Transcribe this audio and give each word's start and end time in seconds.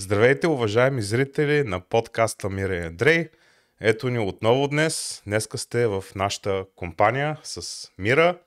Здравейте, 0.00 0.46
уважаеми 0.46 1.02
зрители 1.02 1.64
на 1.64 1.80
подкаста 1.80 2.50
Мира 2.50 2.76
и 2.76 2.86
Андрей. 2.86 3.28
Ето 3.80 4.08
ни 4.08 4.18
отново 4.18 4.68
днес. 4.68 5.22
Днеска 5.26 5.58
сте 5.58 5.86
в 5.86 6.04
нашата 6.14 6.64
компания 6.76 7.38
с 7.42 7.88
Мира. 7.98 8.38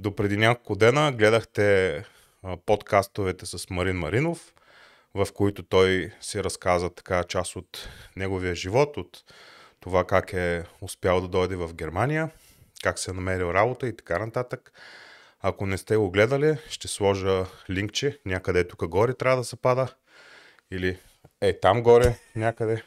До 0.00 0.16
преди 0.16 0.36
няколко 0.36 0.76
дена 0.76 1.12
гледахте 1.12 2.04
подкастовете 2.66 3.46
с 3.46 3.70
Марин 3.70 3.96
Маринов, 3.96 4.54
в 5.14 5.28
които 5.34 5.62
той 5.62 6.12
си 6.20 6.44
разказа 6.44 6.90
така 6.90 7.24
част 7.24 7.56
от 7.56 7.88
неговия 8.16 8.54
живот, 8.54 8.96
от 8.96 9.24
това 9.80 10.04
как 10.04 10.32
е 10.32 10.64
успял 10.80 11.20
да 11.20 11.28
дойде 11.28 11.56
в 11.56 11.74
Германия, 11.74 12.30
как 12.82 12.98
се 12.98 13.10
е 13.10 13.14
намерил 13.14 13.46
работа 13.46 13.88
и 13.88 13.96
така 13.96 14.18
нататък. 14.18 14.72
Ако 15.40 15.66
не 15.66 15.78
сте 15.78 15.96
го 15.96 16.10
гледали, 16.10 16.58
ще 16.68 16.88
сложа 16.88 17.46
линкче 17.70 18.18
някъде 18.26 18.68
тук 18.68 18.86
горе 18.86 19.14
трябва 19.14 19.36
да 19.36 19.44
се 19.44 19.56
пада. 19.56 19.94
Или 20.72 20.96
е 21.40 21.60
там 21.60 21.82
горе 21.82 22.14
някъде. 22.36 22.82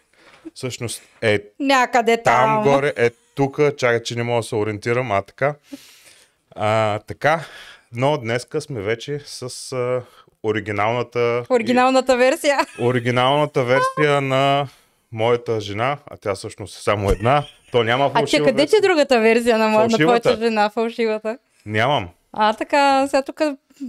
Всъщност 0.54 1.02
е 1.22 1.40
Някъде 1.60 2.24
там. 2.24 2.64
там 2.64 2.74
горе, 2.74 2.94
е 2.98 3.10
тук, 3.36 3.60
чакай, 3.78 4.04
че 4.04 4.16
не 4.16 4.24
мога 4.24 4.40
да 4.40 4.44
се 4.44 4.56
ориентирам, 4.56 5.12
а 5.12 5.22
така. 5.22 5.56
А, 6.56 7.00
така, 7.00 7.46
но 7.94 8.18
днеска 8.18 8.62
сме 8.62 8.82
вече 8.82 9.20
с 9.26 9.72
а, 9.72 10.02
оригиналната, 10.44 11.44
Оригиналната 11.50 12.18
версия. 12.18 12.58
оригиналната 12.82 13.64
версия 13.64 14.22
на 14.22 14.68
моята 15.12 15.62
жена, 15.62 15.98
а 16.08 16.18
тя 16.18 16.36
всъщност 16.36 16.80
е 16.80 16.82
само 16.82 17.12
една. 17.12 17.44
То 17.72 17.84
няма 17.84 18.06
А 18.06 18.08
че 18.08 18.14
фалшива 18.20 18.46
къде 18.46 18.66
ти 18.68 18.76
е 18.76 18.82
другата 18.82 19.20
версия 19.20 19.58
на, 19.58 19.68
на 19.88 19.98
твоята 19.98 20.38
жена, 20.38 20.70
фалшивата? 20.70 21.38
Нямам, 21.66 22.10
А, 22.38 22.54
така, 22.54 23.08
сега 23.08 23.22
тук, 23.22 23.42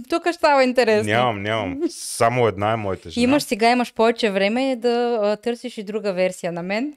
тук 0.09 0.23
ще 0.23 0.33
става 0.33 0.63
интересно. 0.63 1.11
нямам, 1.11 1.41
нямам. 1.41 1.79
Само 1.89 2.47
една 2.47 2.71
е 2.71 2.75
моята 2.75 3.09
жена. 3.09 3.23
Имаш 3.23 3.43
сега, 3.43 3.69
имаш 3.69 3.93
повече 3.93 4.29
време 4.31 4.75
да 4.75 5.19
а, 5.23 5.37
търсиш 5.37 5.77
и 5.77 5.83
друга 5.83 6.13
версия 6.13 6.51
на 6.51 6.63
мен. 6.63 6.93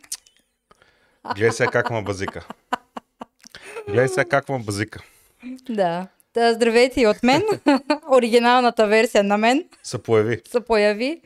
Гледай 1.35 1.53
сега 1.53 1.71
как 1.71 1.91
ма 1.91 2.03
базика. 2.03 2.47
Гледай 3.89 4.09
сега 4.09 4.25
как 4.25 4.49
ма 4.49 4.59
базика. 4.59 5.03
Да. 5.69 6.07
да 6.35 6.55
здравейте 6.55 7.01
и 7.01 7.07
от 7.07 7.23
мен. 7.23 7.43
Оригиналната 8.11 8.87
версия 8.87 9.25
на 9.25 9.39
мен 9.39 9.65
Се 9.83 10.03
появи. 10.03 10.41
се 10.51 10.61
появи. 10.61 11.21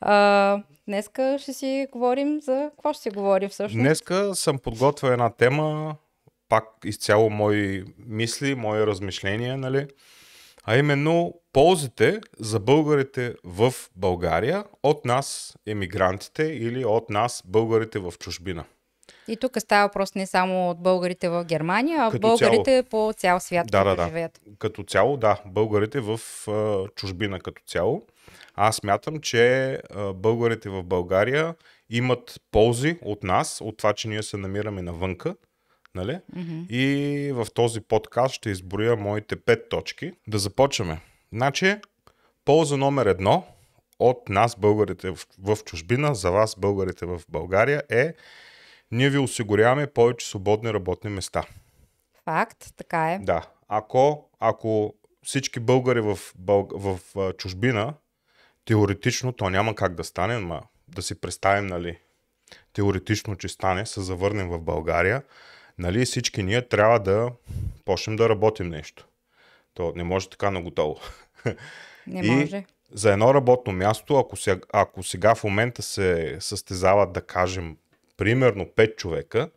А, 0.00 0.58
днеска 0.88 1.36
ще 1.40 1.52
си 1.52 1.86
говорим 1.92 2.40
за... 2.40 2.70
Какво 2.70 2.92
ще 2.92 3.02
си 3.02 3.10
говорим 3.10 3.48
всъщност? 3.48 3.82
Днеска 3.82 4.34
съм 4.34 4.58
подготвил 4.58 5.08
една 5.08 5.30
тема, 5.30 5.94
пак 6.48 6.64
изцяло 6.84 7.30
мои 7.30 7.84
мисли, 7.98 8.54
мои 8.54 8.86
размишления, 8.86 9.58
нали? 9.58 9.86
А 10.64 10.76
именно 10.76 11.34
ползите 11.52 12.20
за 12.38 12.60
българите 12.60 13.34
в 13.44 13.74
България 13.96 14.64
от 14.82 15.04
нас, 15.04 15.54
емигрантите 15.66 16.42
или 16.42 16.84
от 16.84 17.10
нас, 17.10 17.42
българите 17.46 17.98
в 17.98 18.12
чужбина. 18.18 18.64
И 19.28 19.36
тук 19.36 19.52
става 19.58 19.86
въпрос 19.86 20.14
не 20.14 20.26
само 20.26 20.70
от 20.70 20.82
българите 20.82 21.28
в 21.28 21.44
Германия, 21.44 21.98
а 22.00 22.10
Като 22.10 22.20
българите 22.20 22.84
по 22.90 23.12
цял 23.16 23.40
свят, 23.40 23.66
Да, 23.70 23.84
да, 23.84 23.96
да. 23.96 24.06
живеят. 24.06 24.40
Като 24.58 24.82
цяло, 24.82 25.16
да, 25.16 25.40
българите 25.46 26.00
в 26.00 26.20
а, 26.48 26.88
чужбина 26.94 27.40
като 27.40 27.62
цяло. 27.66 28.02
Аз 28.54 28.76
смятам, 28.76 29.20
че 29.20 29.72
а, 29.72 30.12
българите 30.12 30.68
в 30.68 30.82
България 30.82 31.54
имат 31.90 32.40
ползи 32.50 32.98
от 33.02 33.22
нас, 33.22 33.60
от 33.60 33.76
това, 33.76 33.92
че 33.92 34.08
ние 34.08 34.22
се 34.22 34.36
намираме 34.36 34.82
навънка. 34.82 35.34
Нали? 35.94 36.20
Мгм. 36.36 36.62
И 36.68 37.30
в 37.34 37.46
този 37.54 37.80
подкаст 37.80 38.34
ще 38.34 38.50
изброя 38.50 38.96
моите 38.96 39.36
пет 39.36 39.68
точки. 39.68 40.12
Да 40.28 40.38
започваме. 40.38 41.00
Значи, 41.32 41.76
полза 42.44 42.76
номер 42.76 43.06
едно 43.06 43.46
от 43.98 44.28
нас, 44.28 44.56
българите 44.56 45.10
в, 45.10 45.18
в 45.42 45.58
чужбина, 45.64 46.14
за 46.14 46.30
вас, 46.30 46.56
българите 46.58 47.06
в 47.06 47.22
България, 47.28 47.82
е 47.90 48.14
ние 48.90 49.10
ви 49.10 49.18
осигуряваме 49.18 49.86
повече 49.86 50.28
свободни 50.28 50.72
работни 50.72 51.10
места. 51.10 51.44
Факт, 52.24 52.74
така 52.76 53.12
е. 53.12 53.18
Да. 53.18 53.46
Ако, 53.68 54.30
ако 54.40 54.94
всички 55.22 55.60
българи 55.60 56.00
в, 56.00 56.18
Бълг... 56.38 56.72
в 56.74 56.98
чужбина, 57.38 57.94
теоретично 58.64 59.32
то 59.32 59.50
няма 59.50 59.74
как 59.74 59.94
да 59.94 60.04
стане, 60.04 60.38
ма 60.38 60.62
да 60.88 61.02
си 61.02 61.20
представим, 61.20 61.66
нали, 61.66 61.98
теоретично, 62.72 63.36
че 63.36 63.48
стане, 63.48 63.86
се 63.86 64.00
завърнем 64.00 64.48
в 64.48 64.60
България, 64.60 65.22
нали, 65.78 66.04
всички 66.04 66.42
ние 66.42 66.62
трябва 66.62 67.00
да 67.00 67.30
почнем 67.84 68.16
да 68.16 68.28
работим 68.28 68.68
нещо. 68.68 69.06
То 69.74 69.92
не 69.96 70.04
може 70.04 70.30
така 70.30 70.50
на 70.50 70.62
готово. 70.62 70.96
Не 72.06 72.26
И- 72.26 72.30
може. 72.30 72.64
За 72.92 73.12
едно 73.12 73.34
работно 73.34 73.72
място, 73.72 74.16
ако 74.18 74.36
сега, 74.36 74.60
ако 74.72 75.02
сега 75.02 75.34
в 75.34 75.44
момента 75.44 75.82
се 75.82 76.36
състезават, 76.40 77.12
да 77.12 77.20
кажем, 77.20 77.76
примерно 78.16 78.66
5 78.66 78.96
човека, 78.96 79.50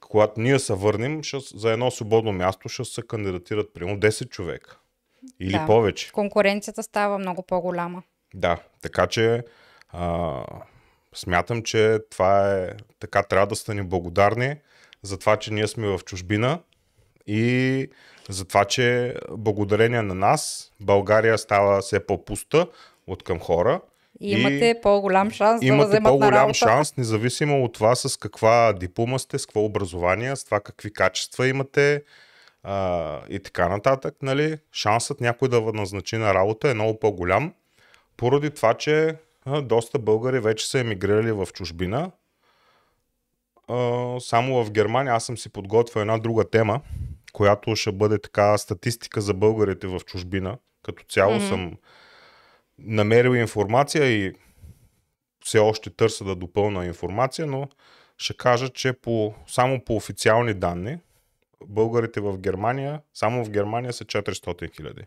когато 0.00 0.40
ние 0.40 0.58
се 0.58 0.74
върнем, 0.74 1.22
ще, 1.22 1.36
за 1.54 1.72
едно 1.72 1.90
свободно 1.90 2.32
място 2.32 2.68
ще 2.68 2.84
се 2.84 3.02
кандидатират 3.02 3.74
примерно 3.74 3.98
10 4.00 4.28
човека. 4.28 4.78
Или 5.40 5.52
Да. 5.52 5.66
повече. 5.66 6.12
Конкуренцията 6.12 6.82
става 6.82 7.18
много 7.18 7.42
по-голяма. 7.42 8.02
Да, 8.34 8.58
така 8.82 9.06
че 9.06 9.44
а, 9.88 10.42
смятам, 11.14 11.62
че 11.62 11.98
това 12.10 12.56
е 12.58 12.68
така 13.00 13.22
трябва 13.22 13.46
да 13.46 13.56
сте 13.56 13.74
ни 13.74 13.82
благодарни 13.82 14.56
за 15.02 15.18
това, 15.18 15.36
че 15.36 15.52
ние 15.52 15.66
сме 15.66 15.86
в 15.86 16.00
чужбина 16.04 16.58
и 17.26 17.88
за 18.28 18.44
това, 18.44 18.64
че 18.64 19.14
благодарение 19.30 20.02
на 20.02 20.14
нас 20.14 20.72
България 20.80 21.38
става 21.38 21.80
все 21.80 22.06
по-пуста 22.06 22.66
от 23.06 23.22
към 23.22 23.38
хора. 23.40 23.80
И 24.20 24.32
имате 24.32 24.80
по-голям 24.82 25.30
шанс 25.30 25.60
да 25.60 25.66
Имате 25.66 25.88
вземат 25.88 26.02
на 26.02 26.10
по-голям 26.10 26.34
работа. 26.34 26.54
шанс, 26.54 26.96
независимо 26.96 27.64
от 27.64 27.72
това 27.72 27.94
с 27.94 28.16
каква 28.16 28.72
диплома 28.72 29.18
сте, 29.18 29.38
с 29.38 29.46
какво 29.46 29.64
образование, 29.64 30.36
с 30.36 30.44
това 30.44 30.60
какви 30.60 30.92
качества 30.92 31.48
имате 31.48 32.02
а, 32.62 33.20
и 33.28 33.38
така 33.38 33.68
нататък. 33.68 34.14
Нали? 34.22 34.58
Шансът 34.72 35.20
някой 35.20 35.48
да 35.48 35.60
назначи 35.60 36.16
на 36.16 36.34
работа 36.34 36.70
е 36.70 36.74
много 36.74 36.98
по-голям, 36.98 37.52
поради 38.16 38.50
това, 38.50 38.74
че 38.74 39.16
а, 39.44 39.62
доста 39.62 39.98
българи 39.98 40.40
вече 40.40 40.68
са 40.68 40.78
емигрирали 40.78 41.32
в 41.32 41.48
чужбина. 41.52 42.10
Само 44.20 44.64
в 44.64 44.70
Германия 44.70 45.14
аз 45.14 45.24
съм 45.24 45.38
си 45.38 45.48
подготвил 45.48 46.00
една 46.00 46.18
друга 46.18 46.50
тема, 46.50 46.80
която 47.32 47.76
ще 47.76 47.92
бъде 47.92 48.18
така 48.18 48.58
статистика 48.58 49.20
за 49.20 49.34
българите 49.34 49.86
в 49.86 50.00
чужбина. 50.00 50.58
Като 50.82 51.04
цяло 51.04 51.34
Мгм. 51.34 51.44
съм 51.44 51.76
намерил 52.78 53.30
информация 53.30 54.06
и 54.06 54.32
все 55.44 55.58
още 55.58 55.90
търся 55.90 56.24
да 56.24 56.34
допълна 56.34 56.86
информация, 56.86 57.46
но 57.46 57.68
ще 58.18 58.34
кажа, 58.34 58.68
че 58.68 58.92
по, 58.92 59.34
само 59.46 59.84
по 59.84 59.96
официални 59.96 60.54
данни 60.54 60.98
българите 61.62 62.20
в 62.20 62.38
Германия, 62.38 63.00
само 63.14 63.44
в 63.44 63.50
Германия 63.50 63.92
са 63.92 64.04
400 64.04 64.36
хиляди. 64.68 65.02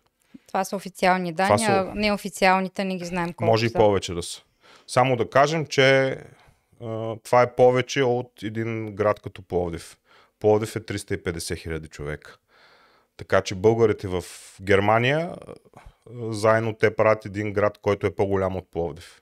Това 0.48 0.64
са 0.64 0.76
официални 0.76 1.34
данни, 1.34 1.60
са- 1.60 1.66
а 1.88 1.96
неофициалните 1.96 2.84
не 2.86 2.96
ги 2.96 3.06
знаем 3.06 3.34
колко 3.34 3.52
Може 3.52 3.66
и 3.66 3.70
са. 3.70 3.78
повече 3.78 4.14
да 4.14 4.24
са. 4.24 4.42
Само 4.88 5.16
да 5.16 5.30
кажем, 5.30 5.66
че 5.66 6.18
това 7.24 7.42
е 7.42 7.56
повече 7.56 8.04
от 8.04 8.44
един 8.44 8.96
град 8.96 9.20
като 9.20 9.42
Пловдив. 9.42 9.98
Пловдив 10.40 10.76
е 10.76 10.80
350 10.80 11.58
хиляди 11.58 11.88
човека. 11.88 12.38
Така 13.18 13.42
че 13.42 13.56
българите 13.56 14.08
в 14.08 14.24
Германия 14.62 15.36
заедно 16.30 16.74
те 16.74 16.96
правят 16.96 17.26
един 17.26 17.54
град, 17.54 17.78
който 17.82 18.08
е 18.08 18.16
по-голям 18.16 18.56
от 18.56 18.72
Пловдив. 18.72 19.22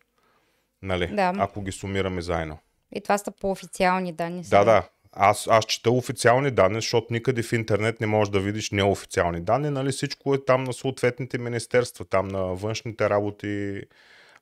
Нали? 0.81 1.07
Да. 1.07 1.33
Ако 1.37 1.61
ги 1.61 1.71
сумираме 1.71 2.21
заедно. 2.21 2.57
И 2.95 3.01
това 3.01 3.17
са 3.17 3.31
по 3.31 3.51
официални 3.51 4.13
данни. 4.13 4.41
Да, 4.41 4.47
сега. 4.47 4.63
да. 4.63 4.83
Аз, 5.13 5.47
аз 5.47 5.65
чета 5.65 5.91
официални 5.91 6.51
данни, 6.51 6.75
защото 6.75 7.07
никъде 7.09 7.43
в 7.43 7.53
интернет 7.53 8.01
не 8.01 8.07
можеш 8.07 8.31
да 8.31 8.39
видиш 8.39 8.71
неофициални 8.71 9.41
данни. 9.41 9.69
Нали? 9.69 9.91
Всичко 9.91 10.33
е 10.33 10.45
там 10.45 10.63
на 10.63 10.73
съответните 10.73 11.37
министерства, 11.37 12.05
там 12.05 12.27
на 12.27 12.43
външните 12.43 13.09
работи, 13.09 13.81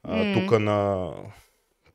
М. 0.07 0.33
тук 0.33 0.59
на, 0.59 1.11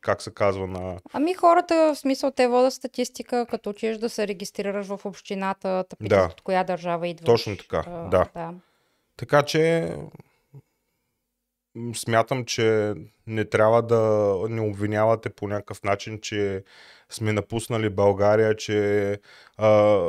как 0.05 0.23
се 0.23 0.35
казва, 0.35 0.67
на... 0.67 0.99
Ами 1.13 1.35
хората, 1.35 1.93
в 1.95 1.99
смисъл, 1.99 2.31
те 2.31 2.47
водят 2.47 2.73
статистика, 2.73 3.47
като 3.51 3.71
отидеш 3.71 3.99
да 3.99 4.09
се 4.09 4.29
регистрираш 4.29 4.87
в 4.87 5.01
общината, 5.05 5.85
те 5.91 5.97
питат 5.97 6.19
Да. 6.19 6.29
от 6.33 6.41
коя 6.41 6.65
държава 6.65 7.09
идваш. 7.09 7.27
Точно 7.27 7.57
така, 7.57 7.85
А, 7.87 8.09
да. 8.09 8.27
да. 8.35 8.55
Така 9.17 9.43
че 9.43 9.95
смятам, 11.95 12.45
че 12.45 12.95
не 13.27 13.45
трябва 13.45 13.83
да 13.83 14.01
ни 14.51 14.61
обвинявате 14.61 15.31
по 15.31 15.49
някакъв 15.49 15.83
начин, 15.83 16.21
че 16.21 16.65
сме 17.11 17.33
напуснали 17.33 17.91
България, 17.91 18.57
че, 18.57 19.19
а, 19.57 20.01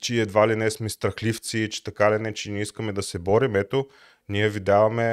че 0.00 0.20
едва 0.20 0.48
ли 0.48 0.56
не 0.56 0.70
сме 0.70 0.88
страхливци, 0.88 1.70
че 1.70 1.84
така 1.84 2.12
ли 2.12 2.18
не, 2.18 2.34
че 2.34 2.50
не 2.50 2.60
искаме 2.60 2.92
да 2.92 3.02
се 3.02 3.18
борим. 3.18 3.56
Ето, 3.56 3.86
ние 4.28 4.48
ви 4.48 4.60
даваме 4.60 5.04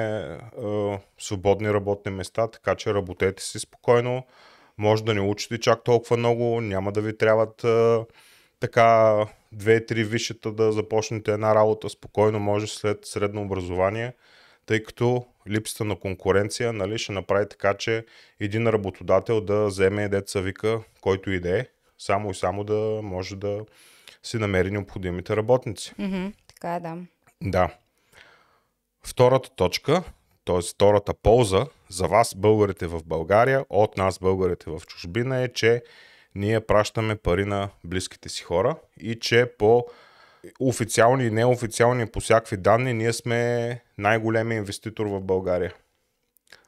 а, 0.63 0.98
свободни 1.19 1.74
работни 1.74 2.12
места, 2.12 2.48
така 2.48 2.75
че 2.75 2.94
работете 2.94 3.44
си 3.44 3.60
спокойно. 3.60 4.25
Може 4.77 5.04
да 5.04 5.13
не 5.13 5.21
учите 5.21 5.60
чак 5.60 5.83
толкова 5.83 6.18
много, 6.18 6.62
няма 6.62 6.92
да 6.92 7.01
ви 7.01 7.18
трябват 7.18 7.63
а, 7.63 8.06
така 8.60 9.18
две-три 9.51 10.04
висшета 10.04 10.51
да 10.51 10.71
започнете 10.71 11.31
една 11.31 11.56
работа 11.56 11.89
спокойно, 11.89 12.39
може 12.39 12.68
след 12.68 13.06
средно 13.06 13.42
образование, 13.42 14.13
тъй 14.65 14.83
като 14.83 15.25
липсата 15.50 15.86
на 15.86 15.95
конкуренция 15.95 16.74
нали, 16.74 16.98
ще 16.98 17.12
направи 17.12 17.50
така, 17.50 17.74
че 17.74 18.06
един 18.39 18.68
работодател 18.68 19.42
да 19.42 19.65
вземе 19.65 20.10
деца 20.10 20.39
вика, 20.39 20.80
който 21.01 21.31
иде, 21.31 21.69
само 21.98 22.31
и 22.31 22.36
само 22.36 22.63
да 22.63 23.00
може 23.04 23.36
да 23.36 23.65
си 24.24 24.38
намери 24.38 24.71
необходимите 24.71 25.36
работници. 25.36 25.94
Мгм, 25.98 26.27
така 26.48 26.75
е, 26.75 26.80
да. 26.80 26.98
Да. 27.42 27.69
Втората 29.07 29.50
точка, 29.50 30.03
т.е. 30.45 30.61
втората 30.61 31.13
полза 31.13 31.65
за 31.89 32.07
вас, 32.07 32.35
българите 32.35 32.88
в 32.88 33.01
България, 33.05 33.65
от 33.69 33.97
нас, 33.97 34.19
българите 34.19 34.69
в 34.69 34.81
чужбина 34.88 35.41
е, 35.41 35.47
че 35.47 35.83
ние 36.35 36.59
пращаме 36.59 37.15
пари 37.15 37.45
на 37.45 37.69
близките 37.83 38.29
си 38.29 38.44
хора 38.44 38.75
и 39.00 39.19
че 39.19 39.51
по 39.57 39.85
официални 40.59 41.25
и 41.25 41.31
неофициални 41.31 42.07
по 42.07 42.19
всякакви 42.19 42.57
данни 42.57 42.94
ние 42.94 43.13
сме 43.13 43.79
най-големия 43.97 44.57
инвеститор 44.57 45.05
в 45.05 45.21
България. 45.21 45.73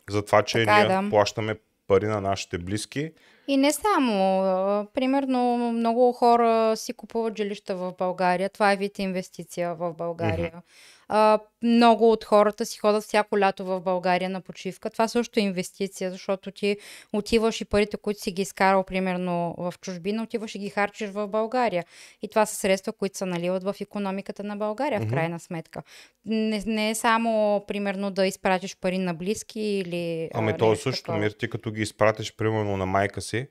Затова, 0.09 0.43
че 0.43 0.57
Така 0.57 0.79
е, 0.79 0.87
ние 0.87 1.01
да. 1.01 1.09
плащаме 1.09 1.55
пари 1.87 2.05
на 2.05 2.21
нашите 2.21 2.57
близки. 2.57 3.11
И 3.47 3.57
не 3.57 3.73
само. 3.73 4.87
Примерно, 4.93 5.57
много 5.57 6.11
хора 6.11 6.77
си 6.77 6.93
купуват 6.93 7.37
жилища 7.37 7.75
в 7.75 7.93
България. 7.97 8.49
Това 8.49 8.71
е 8.71 8.77
вид 8.77 8.99
инвестиция 8.99 9.75
в 9.75 9.93
България. 9.93 10.51
А, 11.07 11.39
много 11.63 12.11
от 12.11 12.23
хората 12.23 12.65
си 12.65 12.79
ходят 12.79 13.03
всяко 13.03 13.39
лято 13.39 13.65
в 13.65 13.81
България 13.81 14.29
на 14.29 14.41
почивка. 14.41 14.89
Това 14.89 15.07
също 15.07 15.39
е 15.39 15.43
инвестиция, 15.43 16.11
защото 16.11 16.51
ти 16.51 16.77
отиваш 17.13 17.61
и 17.61 17.65
парите, 17.65 17.97
които 17.97 18.21
си 18.21 18.31
ги 18.31 18.41
изкарал, 18.41 18.83
примерно 18.83 19.55
в 19.57 19.73
чужбина, 19.81 20.23
отиваш 20.23 20.55
и 20.55 20.59
ги 20.59 20.69
харчиш 20.69 21.09
в 21.09 21.27
България. 21.27 21.85
И 22.21 22.27
това 22.27 22.45
са 22.45 22.55
средства, 22.55 22.93
които 22.93 23.17
се 23.17 23.25
наливат 23.25 23.63
в 23.63 23.75
економиката 23.81 24.43
на 24.43 24.55
България, 24.55 25.01
в 25.01 25.09
крайна 25.09 25.39
сметка. 25.39 25.83
Не, 26.25 26.63
не 26.65 26.89
е 26.89 26.95
само, 26.95 27.63
примерно, 27.67 28.11
да 28.11 28.27
изпратиш 28.27 28.77
пари 28.81 28.97
на 28.97 29.13
близки 29.13 29.61
или. 29.61 30.29
а, 30.33 30.39
Ами 30.39 30.57
то 30.57 30.71
е 30.71 30.75
също, 30.75 31.03
такова. 31.03 31.19
Мир, 31.19 31.31
ти 31.31 31.49
като 31.49 31.71
ги 31.71 31.81
изпратиш, 31.81 32.35
примерно 32.35 32.77
на 32.77 32.85
майка 32.85 33.21
си, 33.21 33.47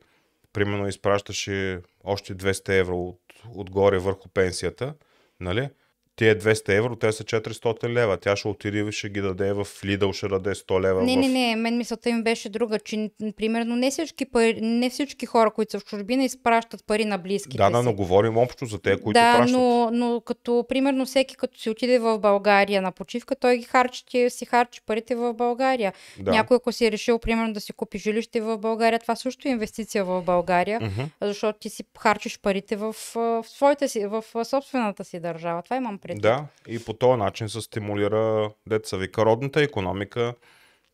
примерно 0.53 0.89
изпращаш 0.89 1.47
и 1.47 1.79
още 2.05 2.35
200 2.35 2.79
евро 2.81 2.99
от, 3.01 3.21
отгоре 3.55 3.99
върху 3.99 4.29
пенсията, 4.29 4.95
нали? 5.41 5.69
Тия 6.17 6.39
200 6.39 6.79
евро, 6.79 6.97
те 6.97 7.13
са 7.13 7.25
400 7.25 7.89
лева. 7.89 8.17
Тя 8.17 8.37
ще 8.37 8.49
отиде 8.49 8.79
и 8.89 8.93
ще 8.93 9.09
ги 9.09 9.21
даде 9.21 9.53
в 9.53 9.65
Lidl, 9.65 10.13
ще 10.13 10.29
даде 10.29 10.55
100 10.55 10.81
лева 10.81 11.03
Не, 11.03 11.13
в... 11.17 11.21
не, 11.21 11.29
не, 11.29 11.57
мен 11.57 11.77
мисълта 11.77 12.11
им 12.11 12.23
беше 12.23 12.49
друга, 12.49 12.79
че 12.79 13.11
примерно 13.37 13.77
не 13.77 13.91
всички, 13.91 14.25
пари, 14.25 14.59
не 14.63 14.91
всички 14.91 15.27
хора, 15.27 15.51
които 15.51 15.71
са 15.71 15.81
в 15.81 15.85
чужбина, 15.85 16.25
изпращат 16.25 16.87
пари 16.87 17.05
на 17.05 17.19
близките 17.19 17.57
Да, 17.57 17.71
да, 17.71 17.83
но 17.83 17.95
говорим 17.95 18.37
общо 18.37 18.67
за 18.67 18.79
те, 18.79 18.91
които 19.01 19.21
да, 19.21 19.37
пращат. 19.39 19.61
но, 19.61 19.91
но 19.93 20.21
като 20.21 20.65
примерно 20.69 21.07
всеки 21.07 21.37
като 21.37 21.61
си 21.61 21.71
отиде 21.71 21.99
в 21.99 22.19
България 22.19 22.83
на 22.83 22.93
почивка, 22.93 23.37
той 23.37 23.57
ги 23.57 23.65
харчи, 23.65 24.31
си 24.31 24.45
харчи 24.45 24.81
парите 24.87 25.15
в 25.15 25.35
България. 25.35 25.93
Да. 26.21 26.31
Някой, 26.31 26.57
ако 26.57 26.73
си 26.73 26.87
е 26.87 26.93
решил 26.93 27.19
примерно 27.19 27.53
да 27.53 27.61
си 27.61 27.73
купи 27.73 27.99
жилище 27.99 28.41
в 28.41 28.59
България, 28.59 28.99
това 28.99 29.17
също 29.17 29.49
е 29.49 29.51
инвестиция 29.51 30.05
в 30.05 30.23
България, 30.23 30.81
Мгм. 30.81 31.03
защото 31.23 31.59
ти 31.59 31.69
си 31.69 31.85
харчиш 31.99 32.39
парите 32.41 32.77
в, 32.77 32.93
в, 33.15 33.45
своята 33.49 33.89
си, 33.89 34.07
в 34.07 34.25
собствената 34.45 35.05
си 35.05 35.21
държава. 35.21 35.63
Това 35.63 35.77
имам 35.77 35.99
предвид. 36.05 36.23
Да, 36.23 36.47
и 36.69 36.85
по 36.85 36.93
този 36.93 37.19
начин 37.19 37.49
се 37.49 37.61
стимулира 37.61 38.51
деца 38.67 38.97
вика 38.97 39.25
родната 39.27 39.63
економика. 39.63 40.35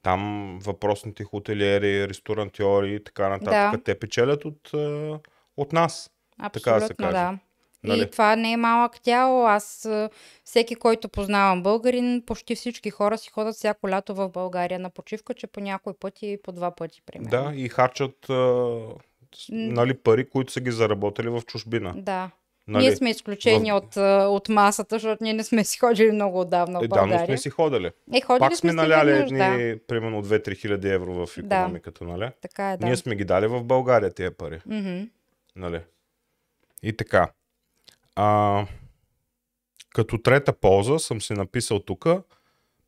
Там 0.02 0.58
въпросните 0.62 1.24
хотелиери, 1.24 2.08
ресторантьори 2.08 2.94
и 2.94 3.04
така 3.04 3.28
нататък, 3.28 3.80
Да. 3.80 3.84
те 3.84 3.98
печелят 3.98 4.44
от, 4.44 4.70
от 5.56 5.72
нас. 5.72 6.10
така 6.52 6.72
да 6.72 6.80
се 6.80 6.84
Абсолютно, 6.84 6.96
каже. 7.06 7.12
да. 7.12 7.38
Нали? 7.84 8.02
И 8.02 8.10
това 8.10 8.36
не 8.36 8.52
е 8.52 8.56
малък 8.56 8.92
дял. 9.04 9.46
Аз, 9.46 9.88
всеки, 10.44 10.74
който 10.74 11.08
познавам 11.08 11.62
българин, 11.62 12.22
почти 12.26 12.54
всички 12.54 12.90
хора 12.90 13.18
си 13.18 13.30
ходят 13.30 13.54
всяко 13.54 13.88
лято 13.88 14.14
в 14.14 14.28
България 14.28 14.78
на 14.78 14.90
почивка, 14.90 15.34
че 15.34 15.46
по 15.46 15.60
някой 15.60 15.92
път 16.00 16.22
и 16.22 16.38
по 16.42 16.52
два 16.52 16.70
пъти, 16.70 17.02
примерно. 17.06 17.30
Да, 17.30 17.52
и 17.54 17.68
харчат 17.68 18.30
а, 18.30 18.78
нали, 19.48 19.94
пари, 19.94 20.28
които 20.30 20.52
са 20.52 20.60
ги 20.60 20.70
заработали 20.70 21.28
в 21.28 21.42
чужбина. 21.46 21.94
Да. 21.96 22.30
Нали? 22.70 22.86
Ние 22.86 22.96
сме 22.96 23.10
изключени 23.10 23.72
от, 23.72 23.96
а, 23.96 24.26
от 24.28 24.48
масата, 24.48 24.94
защото 24.94 25.24
ние 25.24 25.32
не 25.32 25.44
сме 25.44 25.64
си 25.64 25.78
ходили 25.78 26.12
много 26.12 26.40
отдавна 26.40 26.80
в 26.80 26.84
Е, 26.84 26.88
да, 26.88 26.96
но 26.96 27.00
България. 27.06 27.26
сме 27.26 27.38
си 27.38 27.50
ходили. 27.50 27.90
Е, 28.12 28.20
ходили 28.20 28.38
Пак 28.48 28.56
сме 28.56 28.72
наляли 28.72 29.10
едни, 29.10 29.38
да. 29.38 29.78
примерно 29.88 30.22
2-3 30.24 30.56
хиляди 30.56 30.88
евро 30.88 31.26
в 31.26 31.38
економиката, 31.38 32.04
нали? 32.04 32.30
Така 32.42 32.70
е, 32.72 32.76
да. 32.76 32.86
Ние 32.86 32.96
сме 32.96 33.16
ги 33.16 33.24
дали 33.24 33.46
в 33.46 33.64
България 33.64 34.14
тия 34.14 34.36
пари, 34.36 34.60
Мгм. 34.66 35.00
нали? 35.56 35.80
И 36.82 36.96
така. 36.96 37.30
А, 38.16 38.66
като 39.94 40.18
трета 40.18 40.52
полза 40.52 40.98
съм 40.98 41.20
си 41.20 41.32
написал 41.32 41.78
тук 41.78 42.06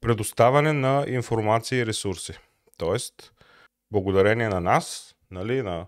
предоставяне 0.01 0.73
на 0.73 1.05
информация 1.09 1.79
и 1.79 1.87
ресурси. 1.87 2.33
Тоест, 2.77 3.33
благодарение 3.91 4.49
на 4.49 4.61
нас, 4.61 5.15
нали, 5.31 5.63
на 5.63 5.87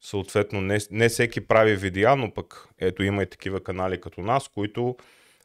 съответно 0.00 0.60
не, 0.60 0.78
не 0.90 1.08
всеки 1.08 1.40
прави 1.40 1.76
видеа, 1.76 2.16
но 2.16 2.34
пък 2.34 2.68
ето 2.78 3.02
има 3.02 3.22
и 3.22 3.26
такива 3.26 3.62
канали 3.62 4.00
като 4.00 4.20
нас, 4.20 4.48
които 4.48 4.96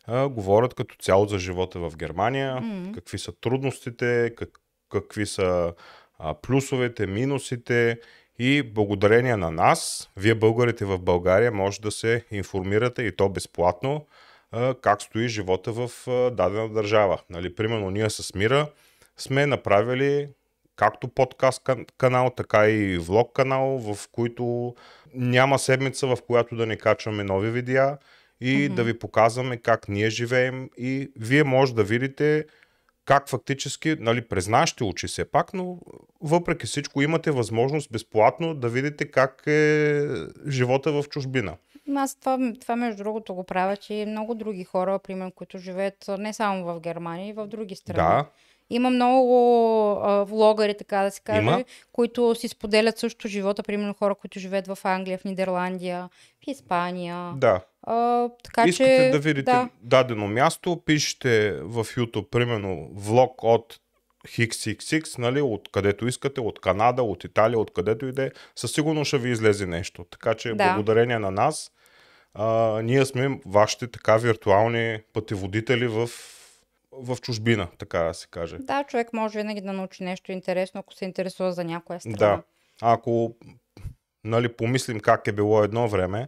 а, 0.07 0.27
говорят 0.29 0.73
като 0.73 0.95
цяло 0.95 1.27
за 1.27 1.39
живота 1.39 1.79
в 1.79 1.97
Германия, 1.97 2.61
Мгм. 2.61 2.91
какви 2.91 3.17
са 3.19 3.31
трудностите, 3.31 4.33
как, 4.37 4.49
какви 4.91 5.25
са 5.25 5.73
а, 6.19 6.33
плюсовете, 6.33 7.07
минусите 7.07 7.99
и 8.39 8.63
благодарение 8.63 9.37
на 9.37 9.51
нас, 9.51 10.09
вие 10.17 10.35
българите 10.35 10.85
в 10.85 10.99
България 10.99 11.51
може 11.51 11.81
да 11.81 11.91
се 11.91 12.25
информирате 12.31 13.03
и 13.03 13.15
то 13.15 13.29
безплатно 13.29 14.05
а, 14.51 14.75
как 14.81 15.01
стои 15.01 15.27
живота 15.27 15.71
в 15.71 15.91
а, 16.07 16.11
дадена 16.31 16.69
държава. 16.69 17.21
Нали, 17.29 17.55
примерно 17.55 17.89
ние 17.89 18.09
с 18.09 18.33
Мира 18.33 18.67
сме 19.17 19.45
направили 19.45 20.27
както 20.75 21.07
подкаст 21.07 21.63
кан- 21.63 21.85
канал, 21.97 22.31
така 22.37 22.69
и 22.69 22.97
влог 22.97 23.33
канал, 23.33 23.77
в 23.77 24.07
които 24.11 24.75
няма 25.13 25.59
седмица, 25.59 26.07
в 26.07 26.17
която 26.27 26.55
да 26.55 26.65
не 26.65 26.77
качваме 26.77 27.23
нови 27.23 27.49
видеа 27.49 27.97
и 28.41 28.69
да 28.69 28.83
ви 28.83 28.99
показваме 28.99 29.57
как 29.57 29.87
ние 29.87 30.09
живеем 30.09 30.69
и 30.77 31.11
вие 31.15 31.43
може 31.43 31.75
да 31.75 31.83
видите 31.83 32.45
как 33.05 33.29
фактически, 33.29 33.95
нали, 33.99 34.21
през 34.21 34.47
нашите 34.47 34.83
очи 34.83 35.07
все 35.07 35.25
пак, 35.25 35.53
но 35.53 35.79
въпреки 36.21 36.65
всичко 36.65 37.01
имате 37.01 37.31
възможност 37.31 37.91
безплатно 37.91 38.53
да 38.53 38.69
видите 38.69 39.11
как 39.11 39.43
е 39.47 40.07
живота 40.47 40.91
в 40.91 41.09
чужбина. 41.09 41.57
Аз 41.95 42.15
това, 42.15 42.53
това 42.61 42.75
между 42.75 43.03
другото 43.03 43.35
го 43.35 43.43
правя, 43.43 43.77
че 43.77 43.93
и 43.93 44.05
много 44.05 44.35
други 44.35 44.63
хора, 44.63 44.99
примерно, 44.99 45.31
които 45.31 45.57
живеят 45.57 46.05
не 46.19 46.33
само 46.33 46.65
в 46.65 46.79
Германия, 46.79 47.29
и 47.29 47.33
в 47.33 47.47
други 47.47 47.75
страни. 47.75 47.97
Да, 47.97 48.25
Има 48.69 48.89
много 48.89 49.35
а, 50.03 50.23
влогари, 50.23 50.77
така 50.77 51.03
да 51.03 51.11
се 51.11 51.21
каже, 51.21 51.41
Има. 51.41 51.63
които 51.91 52.35
си 52.35 52.47
споделят 52.47 52.97
също 52.97 53.27
живота, 53.27 53.63
примерно 53.63 53.93
хора, 53.93 54.15
които 54.15 54.39
живеят 54.39 54.67
в 54.67 54.77
Англия, 54.83 55.17
в 55.17 55.23
Нидерландия, 55.23 56.09
в 56.43 56.47
Испания. 56.47 57.33
да. 57.37 57.61
А, 57.87 58.29
така 58.43 58.63
Искате 58.67 58.97
че, 58.97 59.09
да 59.11 59.19
видите 59.19 59.51
да, 59.51 59.69
дадено 59.81 60.27
място, 60.27 60.81
пишете 60.85 61.51
в 61.51 61.85
YouTube, 61.85 62.29
примерно, 62.29 62.89
влог 62.93 63.43
от 63.43 63.79
XXX, 64.27 65.17
нали, 65.17 65.41
от 65.41 65.69
където 65.71 66.07
искате, 66.07 66.41
от 66.41 66.61
Канада, 66.61 67.03
от 67.03 67.23
Италия, 67.23 67.59
от 67.59 67.73
където 67.73 68.05
и 68.05 68.11
да 68.11 68.23
е, 68.25 68.31
със 68.55 68.71
сигурност 68.71 69.07
ще 69.07 69.17
ви 69.17 69.29
излезе 69.31 69.65
нещо. 69.65 70.05
Така 70.11 70.33
че, 70.33 70.53
Да. 70.53 70.73
благодарение 70.73 71.19
на 71.19 71.31
нас, 71.31 71.71
а, 72.33 72.81
ние 72.83 73.05
сме 73.05 73.39
вашите 73.45 73.87
така 73.87 74.17
виртуални 74.17 74.99
пътеводители 75.13 75.87
в, 75.87 76.09
в 76.99 77.17
чужбина, 77.21 77.67
така 77.77 77.99
да 77.99 78.13
се 78.13 78.27
каже. 78.27 78.57
да, 78.59 78.83
човек 78.83 79.13
може 79.13 79.39
винаги 79.39 79.61
да 79.61 79.73
научи 79.73 80.03
нещо 80.03 80.31
интересно, 80.31 80.79
ако 80.79 80.93
се 80.93 81.05
интересува 81.05 81.51
за 81.51 81.63
някоя 81.63 81.99
страна. 81.99 82.17
Да. 82.17 82.43
Ако 82.81 83.35
нали, 84.23 84.49
помислим 84.49 84.99
как 84.99 85.27
е 85.27 85.31
било 85.31 85.63
едно 85.63 85.87
време, 85.87 86.27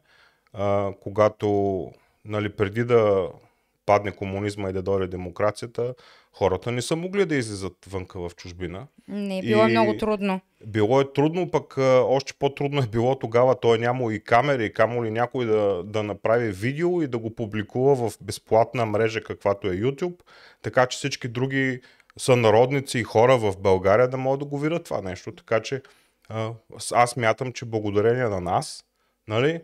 а, 0.54 0.92
когато 1.02 1.92
нали, 2.26 2.56
преди 2.56 2.84
да 2.84 3.30
падне 3.86 4.12
комунизма 4.12 4.70
и 4.70 4.74
да 4.74 4.82
дойде 4.82 5.08
демокрацията, 5.08 5.96
хората 6.34 6.72
не 6.72 6.82
са 6.82 6.96
могли 6.96 7.26
да 7.26 7.36
излизат 7.36 7.74
вънка 7.88 8.20
в 8.20 8.32
чужбина. 8.36 8.88
Не, 9.08 9.42
било 9.42 9.64
е 9.64 9.68
И- 9.68 9.72
много 9.72 9.98
трудно. 9.98 10.42
Било 10.66 11.02
е 11.02 11.14
трудно, 11.14 11.52
пък 11.52 11.78
още 12.08 12.34
по-трудно 12.40 12.82
е 12.82 12.88
било 12.88 13.20
тогава. 13.20 13.60
Той 13.60 13.78
е 13.78 13.80
нямало 13.80 14.12
и 14.12 14.20
камери, 14.20 14.74
камо 14.74 15.06
ли 15.06 15.12
някой 15.12 15.46
да, 15.46 15.84
да 15.84 16.04
направи 16.04 16.52
видео 16.52 17.02
и 17.02 17.08
да 17.08 17.18
го 17.18 17.36
публикува 17.36 18.10
в 18.10 18.18
безплатна 18.22 18.86
мрежа, 18.86 19.24
каквато 19.24 19.68
е 19.68 19.72
YouTube, 19.78 20.20
така 20.62 20.86
че 20.86 20.98
всички 20.98 21.28
други 21.28 21.82
сънародници 22.18 23.00
и 23.00 23.04
хора 23.04 23.38
в 23.38 23.54
България 23.60 24.08
да 24.08 24.18
могат 24.18 24.40
да 24.40 24.46
го 24.46 24.60
видят 24.60 24.84
това 24.84 25.02
нещо. 25.02 25.32
Така 25.32 25.62
че 25.62 25.82
аз 26.94 27.18
мятам, 27.18 27.54
че 27.54 27.66
благодарение 27.66 28.24
на 28.24 28.42
нас, 28.42 28.86
нали, 29.28 29.62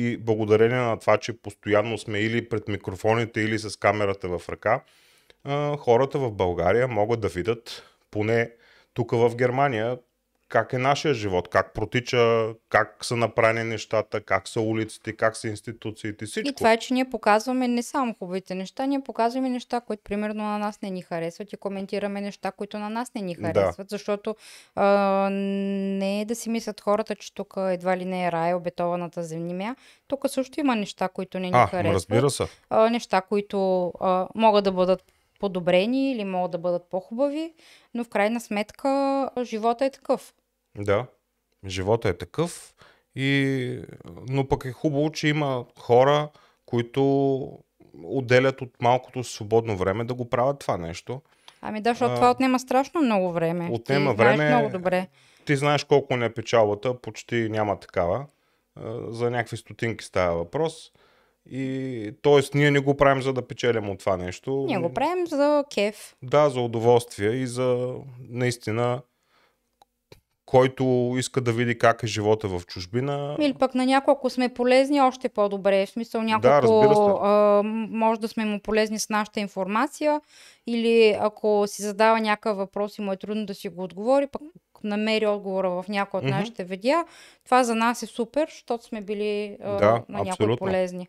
и 0.00 0.16
благодарение 0.16 0.78
на 0.78 0.98
това, 0.98 1.16
че 1.18 1.42
постоянно 1.42 1.98
сме 1.98 2.18
или 2.18 2.48
пред 2.48 2.68
микрофоните, 2.68 3.40
или 3.40 3.58
с 3.58 3.78
камерата 3.78 4.38
в 4.38 4.48
ръка, 4.48 4.82
хората 5.78 6.18
в 6.18 6.32
България 6.32 6.88
могат 6.88 7.20
да 7.20 7.28
видят 7.28 7.82
поне 8.10 8.50
тук 8.94 9.10
в 9.10 9.36
Германия 9.36 9.98
как 10.50 10.72
е 10.72 10.78
нашия 10.78 11.14
живот, 11.14 11.48
как 11.48 11.72
протича, 11.74 12.54
как 12.68 13.04
са 13.04 13.16
направени 13.16 13.70
нещата, 13.70 14.20
как 14.20 14.48
са 14.48 14.60
улиците, 14.60 15.16
как 15.16 15.36
са 15.36 15.48
институциите, 15.48 16.26
всичко. 16.26 16.48
И 16.48 16.52
това 16.52 16.72
е, 16.72 16.76
че 16.76 16.94
ние 16.94 17.10
показваме 17.10 17.68
не 17.68 17.82
само 17.82 18.14
хубавите 18.18 18.54
неща, 18.54 18.86
ние 18.86 19.00
показваме 19.00 19.48
неща, 19.48 19.80
които 19.80 20.02
примерно 20.02 20.42
на 20.44 20.58
нас 20.58 20.82
не 20.82 20.90
ни 20.90 21.02
харесват 21.02 21.52
и 21.52 21.56
коментираме 21.56 22.20
неща, 22.20 22.52
които 22.52 22.78
на 22.78 22.90
нас 22.90 23.14
не 23.14 23.20
ни 23.20 23.34
харесват, 23.34 23.86
да. 23.88 23.96
защото 23.96 24.36
а, 24.74 25.28
не 25.30 26.20
е 26.20 26.24
да 26.24 26.34
си 26.34 26.50
мислят 26.50 26.80
хората, 26.80 27.16
че 27.16 27.34
тук 27.34 27.54
едва 27.56 27.96
ли 27.96 28.04
не 28.04 28.26
е 28.26 28.32
рай, 28.32 28.54
обетованата 28.54 29.22
земя. 29.22 29.76
Тук 30.08 30.24
също 30.28 30.60
има 30.60 30.76
неща, 30.76 31.08
които 31.08 31.38
не 31.38 31.46
ни 31.46 31.52
а, 31.54 31.66
харесват. 31.66 31.94
разбира 31.94 32.30
се. 32.30 32.46
А, 32.70 32.90
неща, 32.90 33.20
които 33.20 33.92
а, 34.00 34.28
могат 34.34 34.64
да 34.64 34.72
бъдат 34.72 35.04
подобрени 35.40 36.12
или 36.12 36.24
могат 36.24 36.50
да 36.50 36.58
бъдат 36.58 36.90
по-хубави, 36.90 37.54
но 37.94 38.04
в 38.04 38.08
крайна 38.08 38.40
сметка 38.40 39.30
живота 39.44 39.84
е 39.84 39.90
такъв. 39.90 40.34
Да, 40.78 41.06
живота 41.66 42.08
е 42.08 42.18
такъв, 42.18 42.74
и... 43.14 43.80
но 44.28 44.48
пък 44.48 44.64
е 44.64 44.72
хубаво, 44.72 45.12
че 45.12 45.28
има 45.28 45.64
хора, 45.78 46.28
които 46.66 47.62
отделят 48.04 48.62
от 48.62 48.82
малкото 48.82 49.24
свободно 49.24 49.76
време 49.76 50.04
да 50.04 50.14
го 50.14 50.30
правят 50.30 50.58
това 50.58 50.76
нещо. 50.76 51.22
Ами 51.62 51.80
да, 51.80 51.90
защото 51.90 52.12
а, 52.12 52.14
това 52.14 52.30
отнема 52.30 52.58
страшно 52.58 53.02
много 53.02 53.32
време. 53.32 53.68
Отнема 53.72 54.10
Ти 54.10 54.16
време. 54.16 54.36
Знаеш 54.36 54.54
много 54.54 54.78
добре. 54.78 55.08
Ти 55.44 55.56
знаеш 55.56 55.84
колко 55.84 56.16
не 56.16 56.26
е 56.26 56.34
печалбата, 56.34 57.00
почти 57.00 57.48
няма 57.50 57.80
такава. 57.80 58.26
За 59.08 59.30
някакви 59.30 59.56
стотинки 59.56 60.04
става 60.04 60.36
въпрос. 60.36 60.92
И 61.50 62.14
т.е. 62.22 62.58
ние 62.58 62.70
не 62.70 62.78
го 62.78 62.96
правим 62.96 63.22
за 63.22 63.32
да 63.32 63.46
печелим 63.46 63.90
от 63.90 63.98
това 63.98 64.16
нещо. 64.16 64.64
Ние 64.66 64.78
го 64.78 64.94
правим 64.94 65.26
за 65.26 65.64
кеф. 65.74 66.16
Да, 66.22 66.50
за 66.50 66.60
удоволствие 66.60 67.30
и 67.30 67.46
за 67.46 67.94
наистина 68.28 69.02
който 70.50 71.14
иска 71.16 71.40
да 71.40 71.52
види 71.52 71.78
как 71.78 72.02
е 72.02 72.06
живота 72.06 72.48
в 72.48 72.66
чужбина. 72.66 73.36
Или 73.40 73.54
пък 73.54 73.74
на 73.74 73.86
няколко 73.86 74.30
сме 74.30 74.54
полезни, 74.54 75.00
още 75.00 75.28
по-добре. 75.28 75.86
В 75.86 75.90
смисъл 75.90 76.22
няколко 76.22 76.80
да, 76.80 77.28
а, 77.28 77.62
може 77.90 78.20
да 78.20 78.28
сме 78.28 78.44
му 78.44 78.60
полезни 78.60 78.98
с 78.98 79.08
нашата 79.08 79.40
информация 79.40 80.20
или 80.66 81.16
ако 81.20 81.64
си 81.66 81.82
задава 81.82 82.20
някакъв 82.20 82.56
въпрос 82.56 82.98
и 82.98 83.00
му 83.00 83.12
е 83.12 83.16
трудно 83.16 83.46
да 83.46 83.54
си 83.54 83.68
го 83.68 83.82
отговори, 83.82 84.26
пък 84.26 84.42
намери 84.84 85.26
отговора 85.26 85.70
в 85.70 85.84
някои 85.88 86.18
от 86.18 86.24
mm-hmm. 86.24 86.30
нашите 86.30 86.64
видеа, 86.64 87.04
това 87.44 87.64
за 87.64 87.74
нас 87.74 88.02
е 88.02 88.06
супер, 88.06 88.48
защото 88.50 88.84
сме 88.84 89.00
били 89.00 89.56
а, 89.62 89.76
да, 89.76 90.02
на 90.08 90.24
някои 90.24 90.56
полезни. 90.56 91.08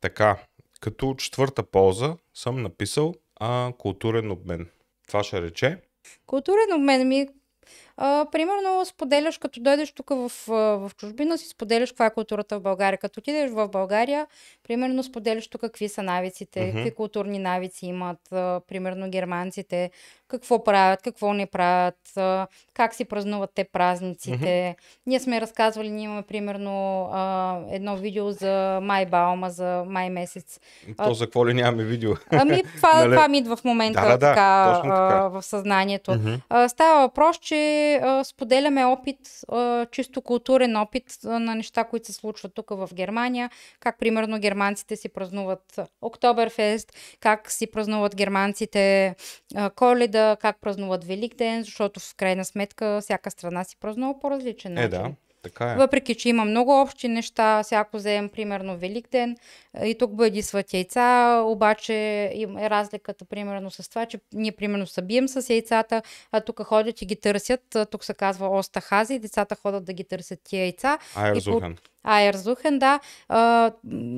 Така, 0.00 0.36
като 0.80 1.14
четвърта 1.14 1.62
полза 1.62 2.16
съм 2.34 2.62
написал 2.62 3.14
а, 3.40 3.72
културен 3.78 4.30
обмен. 4.30 4.68
Това 5.06 5.22
ще 5.22 5.42
рече? 5.42 5.78
Културен 6.26 6.72
обмен 6.76 7.08
ми 7.08 7.26
а, 8.02 8.26
примерно 8.32 8.84
споделяш, 8.84 9.38
като 9.38 9.60
дойдеш 9.60 9.92
тук 9.92 10.10
в, 10.10 10.30
в 10.48 10.90
чужбина, 10.96 11.38
си 11.38 11.48
споделяш 11.48 11.90
каква 11.90 12.06
е 12.06 12.14
културата 12.14 12.58
в 12.58 12.62
България. 12.62 12.98
Като 12.98 13.20
отидеш 13.20 13.50
в 13.50 13.68
България, 13.68 14.26
примерно 14.68 15.02
споделяш 15.02 15.48
тук 15.48 15.60
какви 15.60 15.88
са 15.88 16.02
навиците, 16.02 16.60
mm-hmm. 16.60 16.72
какви 16.74 16.90
културни 16.90 17.38
навици 17.38 17.86
имат, 17.86 18.32
а, 18.32 18.60
примерно 18.68 19.10
германците, 19.10 19.90
какво 20.28 20.64
правят, 20.64 21.02
какво 21.02 21.32
не 21.32 21.46
правят, 21.46 22.16
а, 22.16 22.46
как 22.74 22.94
си 22.94 23.04
празнуват 23.04 23.50
те 23.54 23.64
празниците. 23.64 24.76
Mm-hmm. 24.78 25.00
Ние 25.06 25.20
сме 25.20 25.40
разказвали, 25.40 25.90
ние 25.90 26.04
имаме 26.04 26.22
примерно 26.22 27.04
а, 27.12 27.56
едно 27.70 27.96
видео 27.96 28.30
за 28.30 28.78
май 28.82 29.06
Баума, 29.06 29.50
за 29.50 29.84
май 29.86 30.10
месец. 30.10 30.60
То 30.96 31.14
за 31.14 31.24
какво 31.24 31.48
ли 31.48 31.54
нямаме 31.54 31.84
видео? 31.84 32.12
Ами 32.30 32.62
това, 32.76 32.94
нали? 32.94 33.10
това 33.10 33.28
ми 33.28 33.38
идва 33.38 33.56
в 33.56 33.64
момента 33.64 34.00
да, 34.00 34.08
да, 34.08 34.18
така, 34.18 34.72
да, 34.74 34.82
така. 34.82 35.20
А, 35.24 35.28
в 35.28 35.42
съзнанието. 35.42 36.10
Mm-hmm. 36.10 36.40
А, 36.48 36.68
става 36.68 37.00
въпрос, 37.00 37.38
че 37.38 37.89
а, 37.96 38.24
споделяме 38.24 38.84
опит, 38.84 39.18
а, 39.48 39.86
чисто 39.86 40.22
културен 40.22 40.76
опит 40.76 41.18
а, 41.24 41.38
на 41.38 41.54
неща, 41.54 41.84
които 41.84 42.06
се 42.06 42.12
случват 42.12 42.54
тук 42.54 42.70
в 42.70 42.88
Германия, 42.94 43.50
как 43.80 43.98
примерно 43.98 44.38
германците 44.38 44.96
си 44.96 45.08
празнуват 45.08 45.80
Октоберфест, 46.02 46.92
как 47.20 47.50
си 47.50 47.70
празнуват 47.70 48.16
германците 48.16 49.14
а, 49.54 49.70
Коледа, 49.70 50.36
как 50.40 50.60
празнуват 50.60 51.04
Великден, 51.04 51.62
защото 51.62 52.00
в 52.00 52.14
крайна 52.16 52.44
сметка 52.44 53.00
всяка 53.00 53.30
страна 53.30 53.64
си 53.64 53.76
празнува 53.80 54.20
по 54.20 54.30
различен 54.30 54.74
начин. 54.74 54.84
Е, 54.84 54.88
да. 54.88 55.10
Така 55.42 55.72
е. 55.72 55.76
Въпреки, 55.76 56.14
че 56.14 56.28
има 56.28 56.44
много 56.44 56.80
общи 56.80 57.08
неща, 57.08 57.62
всяко 57.62 57.96
вземем 57.96 58.28
примерно 58.28 58.76
Великден 58.76 59.36
и 59.84 59.94
тук 59.98 60.14
бъдисват 60.14 60.74
яйца, 60.74 61.40
обаче 61.44 61.94
е 62.34 62.70
разликата 62.70 63.24
примерно 63.24 63.70
с 63.70 63.88
това, 63.88 64.06
че 64.06 64.20
ние 64.32 64.52
примерно 64.52 64.86
събием 64.86 65.28
с 65.28 65.50
яйцата, 65.50 66.02
а 66.32 66.40
тук 66.40 66.62
ходят 66.62 67.02
и 67.02 67.06
ги 67.06 67.16
търсят, 67.16 67.76
тук 67.90 68.04
се 68.04 68.14
казва 68.14 68.48
Остахази, 68.58 69.18
децата 69.18 69.54
ходят 69.54 69.84
да 69.84 69.92
ги 69.92 70.04
търсят 70.04 70.40
тия 70.44 70.60
яйца. 70.60 70.98
Айрзухен. 71.14 71.76
Айрзухен, 72.04 72.78
да, 72.78 73.00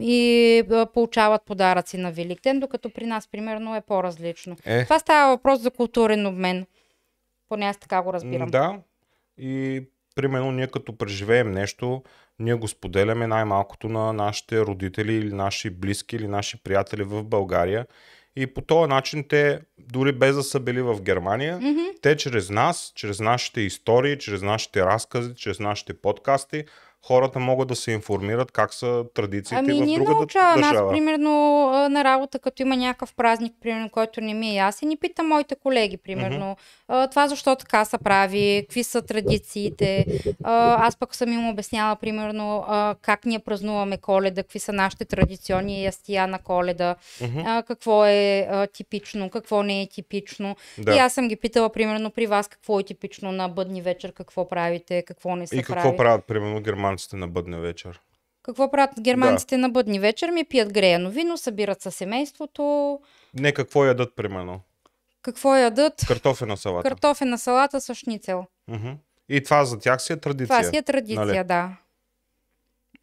и 0.01 0.63
получават 0.95 1.43
подаръци 1.43 1.97
на 1.97 2.13
Великден, 2.13 2.61
докато 2.61 2.91
при 2.91 3.07
нас 3.07 3.29
примерно 3.29 3.77
е 3.77 3.81
по-различно. 3.81 4.57
Е. 4.65 4.85
Това 4.85 4.99
става 4.99 5.37
въпрос 5.37 5.61
за 5.61 5.71
културен 5.71 6.27
обмен. 6.27 6.67
Поне 7.49 7.67
аз 7.67 7.79
така 7.79 8.03
го 8.03 8.13
разбирам. 8.13 8.49
Да, 8.49 8.79
и 9.39 9.83
примерно 10.15 10.53
ние 10.53 10.67
като 10.67 10.97
преживеем 10.97 11.53
нещо, 11.53 12.03
ние 12.39 12.55
го 12.55 12.69
споделяме 12.69 13.27
най-малкото 13.27 13.89
на 13.89 14.13
нашите 14.13 14.61
родители 14.61 15.15
или 15.15 15.33
наши 15.33 15.71
близки 15.71 16.17
или 16.17 16.29
наши 16.29 16.63
приятели 16.63 17.03
в 17.03 17.25
България. 17.25 17.87
И 18.37 18.47
по 18.47 18.61
този 18.61 18.89
начин 18.89 19.25
те, 19.29 19.61
дори 19.79 20.13
без 20.13 20.37
да 20.37 20.43
са 20.43 20.61
били 20.61 20.83
в 20.83 21.03
Германия, 21.03 21.59
mm-hmm. 21.59 22.01
те 22.03 22.17
чрез 22.17 22.51
нас, 22.51 22.93
чрез 22.95 23.21
нашите 23.21 23.61
истории, 23.61 24.19
чрез 24.19 24.43
нашите 24.43 24.85
разкази, 24.85 25.35
чрез 25.35 25.61
нашите 25.61 25.95
подкасти, 25.95 26.65
хората 27.07 27.39
могат 27.39 27.69
да 27.69 27.77
се 27.77 27.93
информират 27.93 28.53
как 28.53 28.75
са 28.75 29.05
традициите 29.15 29.59
ами, 29.59 29.73
в 29.73 29.95
другата 29.95 30.19
научавам. 30.19 30.61
държава. 30.61 30.91
Аз, 30.91 30.95
примерно, 30.95 31.31
на 31.89 32.05
работа, 32.05 32.39
като 32.39 32.63
има 32.63 32.77
някакъв 32.77 33.15
празник, 33.15 33.53
примерно, 33.61 33.91
който 33.91 34.21
не 34.21 34.35
ми 34.35 34.51
е 34.51 34.55
ясен, 34.55 34.91
и 34.91 34.97
питам 34.97 35.29
моите 35.29 35.55
колеги, 35.55 35.97
примерно, 35.97 36.57
mm-hmm. 36.91 37.11
това 37.11 37.29
защо 37.29 37.57
така 37.57 37.85
се 37.85 37.99
прави, 37.99 38.65
какви 38.67 38.85
са 38.85 39.03
традициите. 39.03 40.07
Аз 40.45 40.97
пък 40.97 41.15
съм 41.15 41.33
им 41.33 41.49
обясняла, 41.49 41.97
примерно, 41.97 42.65
как 43.03 43.25
ние 43.25 43.39
празнуваме 43.39 43.97
коледа, 43.97 44.43
какви 44.43 44.59
са 44.59 44.73
нашите 44.73 45.05
традиционни 45.05 45.85
ястия 45.85 46.27
на 46.27 46.39
коледа, 46.39 46.95
mm-hmm. 47.19 47.67
какво 47.67 48.07
е 48.07 48.49
типично, 48.73 49.31
какво 49.31 49.63
не 49.63 49.83
е 49.83 49.89
типично. 49.89 50.57
Да. 50.79 50.95
И 50.95 50.99
аз 50.99 51.15
съм 51.15 51.29
ги 51.29 51.37
питала, 51.37 51.73
примерно, 51.73 52.11
при 52.11 52.27
вас 52.27 52.49
какво 52.49 52.81
е 52.81 52.83
типично 52.83 53.33
на 53.33 53.49
бъдни 53.49 53.83
вечер, 53.83 54.13
какво 54.13 54.49
правите, 54.49 55.03
какво 55.03 55.37
не 55.37 55.47
се 55.47 55.51
прави. 55.51 55.61
И 55.61 55.65
какво 55.65 55.83
прави. 55.83 55.97
правят, 55.97 56.25
примерно, 56.25 56.61
герман 56.61 56.92
германците 56.93 57.17
на 57.17 57.29
бъдна 57.29 57.61
вечер? 57.61 58.01
Какво 58.43 58.71
правят 58.71 59.01
германците 59.01 59.57
да. 59.57 59.61
на 59.61 59.69
бъдни 59.69 60.01
вечер? 60.01 60.31
Ми 60.31 60.45
пият 60.45 60.73
греяно 60.73 61.11
вино, 61.11 61.37
събират 61.37 61.83
със 61.83 61.95
семейството. 61.95 63.01
Не, 63.35 63.53
какво 63.53 63.85
ядат, 63.85 64.17
примерно? 64.17 64.61
Какво 65.23 65.57
ядат? 65.57 66.05
Картофена 66.09 66.57
салата. 66.57 66.89
Картофена 66.89 67.39
салата 67.39 67.81
с 67.81 67.95
шницел. 67.95 68.45
Uh-huh. 68.71 68.97
И 69.29 69.43
това 69.43 69.65
за 69.65 69.79
тях 69.79 70.03
си 70.03 70.13
е 70.13 70.17
традиция. 70.17 70.47
Това 70.47 70.63
си 70.71 70.77
е 70.77 70.83
традиция, 70.83 71.27
нали? 71.27 71.45
да. 71.45 71.77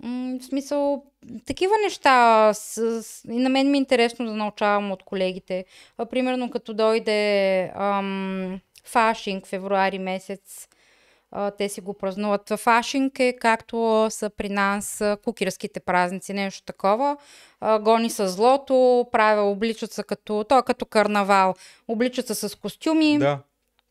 М- 0.03 0.39
в 0.39 0.43
смисъл, 0.43 1.03
такива 1.45 1.73
неща 1.83 2.53
с, 2.53 3.03
с, 3.03 3.25
и 3.25 3.39
на 3.39 3.49
мен 3.49 3.71
ми 3.71 3.77
е 3.77 3.81
интересно 3.81 4.25
да 4.25 4.33
научавам 4.33 4.91
от 4.91 5.03
колегите. 5.03 5.65
А, 5.97 6.05
примерно 6.05 6.49
като 6.49 6.73
дойде 6.73 7.71
ам, 7.75 8.59
фашинг 8.83 9.47
февруари 9.47 9.99
месец, 9.99 10.67
те 11.57 11.69
си 11.69 11.81
го 11.81 11.93
празнуват. 11.93 12.49
В 12.49 12.59
Ашинг 12.67 13.19
е 13.19 13.37
както 13.41 14.07
са 14.09 14.29
при 14.29 14.49
нас 14.49 15.03
кукирските 15.23 15.79
празници, 15.79 16.33
нещо 16.33 16.63
такова. 16.65 17.17
гони 17.81 18.09
с 18.09 18.29
злото, 18.29 19.07
правя, 19.11 19.41
обличат 19.41 19.91
се 19.91 20.03
като, 20.03 20.45
то 20.49 20.57
е 20.57 20.63
като 20.63 20.85
карнавал. 20.85 21.53
Обличат 21.87 22.27
се 22.27 22.35
с 22.35 22.55
костюми. 22.55 23.19
Да. 23.19 23.39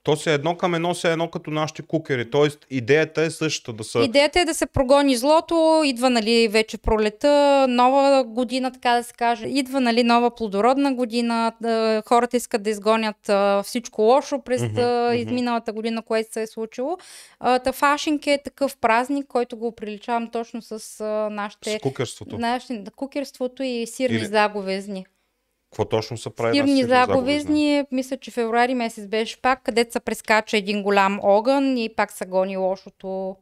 То 0.02 0.16
се 0.16 0.34
едно 0.34 0.56
към 0.56 0.74
едно, 0.74 0.94
се 0.94 1.12
едно 1.12 1.30
като 1.30 1.50
нашите 1.50 1.82
кукери. 1.82 2.30
Тоест, 2.30 2.66
идеята 2.70 3.22
е 3.22 3.30
същата 3.30 3.72
да 3.72 3.84
са... 3.84 3.98
Идеята 3.98 4.40
е 4.40 4.44
да 4.44 4.54
се 4.54 4.66
прогони 4.66 5.16
злото, 5.16 5.82
идва, 5.84 6.10
нали, 6.10 6.48
вече 6.48 6.78
пролета, 6.78 7.66
нова 7.68 8.24
година, 8.24 8.72
така 8.72 8.94
да 8.94 9.04
се 9.04 9.12
каже. 9.12 9.46
Идва, 9.46 9.80
нали, 9.80 10.02
нова 10.02 10.34
плодородна 10.34 10.94
година. 10.94 11.52
Хората 12.06 12.36
искат 12.36 12.62
да 12.62 12.70
изгонят 12.70 13.30
всичко 13.66 14.02
лошо 14.02 14.38
през 14.44 14.62
mm-hmm, 14.62 15.14
изминалата 15.14 15.72
година, 15.72 16.02
което 16.02 16.32
се 16.32 16.42
е 16.42 16.46
случило. 16.46 16.98
Та 17.40 17.72
фашинг 17.72 18.26
е 18.26 18.38
такъв 18.44 18.76
празник, 18.76 19.26
който 19.26 19.56
го 19.56 19.72
приличавам 19.72 20.30
точно 20.30 20.62
с 20.62 21.04
нашите... 21.32 21.70
С 21.70 21.82
кукерството. 21.82 22.38
Нашите, 22.38 22.84
кукерството 22.96 23.62
и 23.62 23.86
сирни 23.86 24.16
Или... 24.16 24.26
заговезни. 24.26 25.06
Какво 25.70 25.84
точно 25.84 26.16
са 26.16 26.30
прави 26.30 26.56
Сирни 26.56 26.84
заговезни, 26.84 27.84
мисля, 27.92 28.16
че 28.16 28.30
февруари 28.30 28.74
месец 28.74 29.06
беше 29.06 29.40
пак, 29.40 29.62
където 29.62 29.92
се 29.92 30.00
прескача 30.00 30.56
един 30.56 30.82
голям 30.82 31.20
огън 31.22 31.76
и 31.76 31.88
пак 31.96 32.12
се 32.12 32.26
гони 32.26 32.56
лошото. 32.56 33.36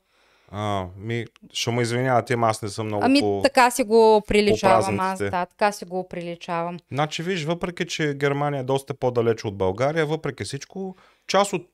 А, 0.50 0.87
ми, 0.99 1.26
ще 1.52 1.71
му 1.71 1.80
извинявате, 1.80 2.37
аз 2.42 2.62
не 2.62 2.68
съм 2.68 2.87
много 2.87 3.04
Ами 3.04 3.21
по... 3.21 3.40
така 3.45 3.71
си 3.71 3.83
го 3.85 4.23
приличавам 4.28 5.00
аз, 5.00 5.18
да, 5.18 5.47
така 5.47 5.73
си 5.73 5.85
го 5.85 6.09
приличавам. 6.09 6.78
Значи, 6.92 7.23
виж, 7.23 7.45
въпреки, 7.45 7.87
че 7.87 8.14
Германия 8.14 8.61
е 8.61 8.64
доста 8.64 8.95
по-далеч 8.95 9.45
от 9.45 9.56
България, 9.56 10.06
въпреки 10.06 10.45
всичко, 10.45 10.97
част 11.26 11.52
от 11.52 11.68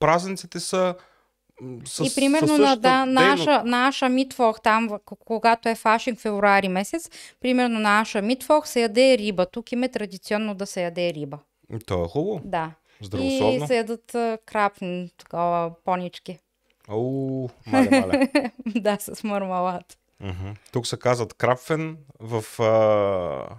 празниците 0.00 0.60
са 0.60 0.94
С, 1.84 1.98
и 2.00 2.14
примерно 2.14 2.58
на 2.58 2.76
да, 2.76 3.06
наша, 3.06 3.62
наша 3.64 4.08
митвох 4.08 4.60
там, 4.60 4.88
когато 5.04 5.68
е 5.68 5.74
фашинг 5.74 6.20
февруари 6.20 6.68
месец, 6.68 7.10
примерно 7.40 7.74
на 7.74 7.98
наша 7.98 8.22
митвох 8.22 8.68
се 8.68 8.80
яде 8.80 9.18
риба. 9.18 9.46
Тук 9.46 9.72
им 9.72 9.82
е 9.82 9.88
традиционно 9.88 10.54
да 10.54 10.66
се 10.66 10.82
яде 10.82 11.14
риба. 11.14 11.38
То 11.86 12.04
е 12.04 12.08
хубаво. 12.08 12.40
Да. 12.44 12.70
Здравословно. 13.02 13.64
И 13.64 13.66
се 13.66 13.76
ядат 13.76 14.16
крапни, 14.46 15.10
такова, 15.18 15.70
понички. 15.84 16.38
Оу, 16.88 17.48
мале, 17.66 18.00
мале. 18.00 18.30
да, 18.66 18.96
с 19.00 19.24
мармалад. 19.24 19.98
Тук 20.72 20.86
се 20.86 20.98
казват 20.98 21.34
крапфен, 21.34 21.96
в 22.20 22.60
а... 22.62 23.56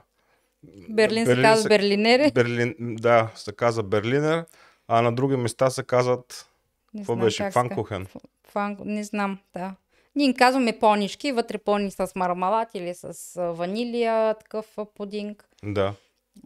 Берлин, 0.89 1.25
се 1.25 1.31
Берлин 1.31 1.43
казва 1.43 1.61
се- 1.63 1.69
Берлинери. 1.69 2.31
Берлин, 2.31 2.75
да, 2.79 3.31
се 3.35 3.51
казва 3.51 3.83
Берлинер, 3.83 4.45
а 4.87 5.01
на 5.01 5.15
други 5.15 5.35
места 5.35 5.69
се 5.69 5.83
казват, 5.83 6.47
Не 6.93 7.01
какво 7.01 7.15
беше. 7.15 7.51
Фанкохен. 7.51 8.07
Фан... 8.47 8.77
Не 8.85 9.03
знам, 9.03 9.39
да. 9.53 9.75
Ние 10.15 10.25
им 10.25 10.33
казваме 10.33 10.79
понички, 10.79 11.31
вътре 11.31 11.57
пони 11.57 11.91
с 11.91 12.11
мармалад 12.15 12.69
или 12.73 12.93
с 12.93 13.33
ванилия, 13.53 14.33
такъв 14.33 14.77
пудинг. 14.95 15.49
Да. 15.63 15.93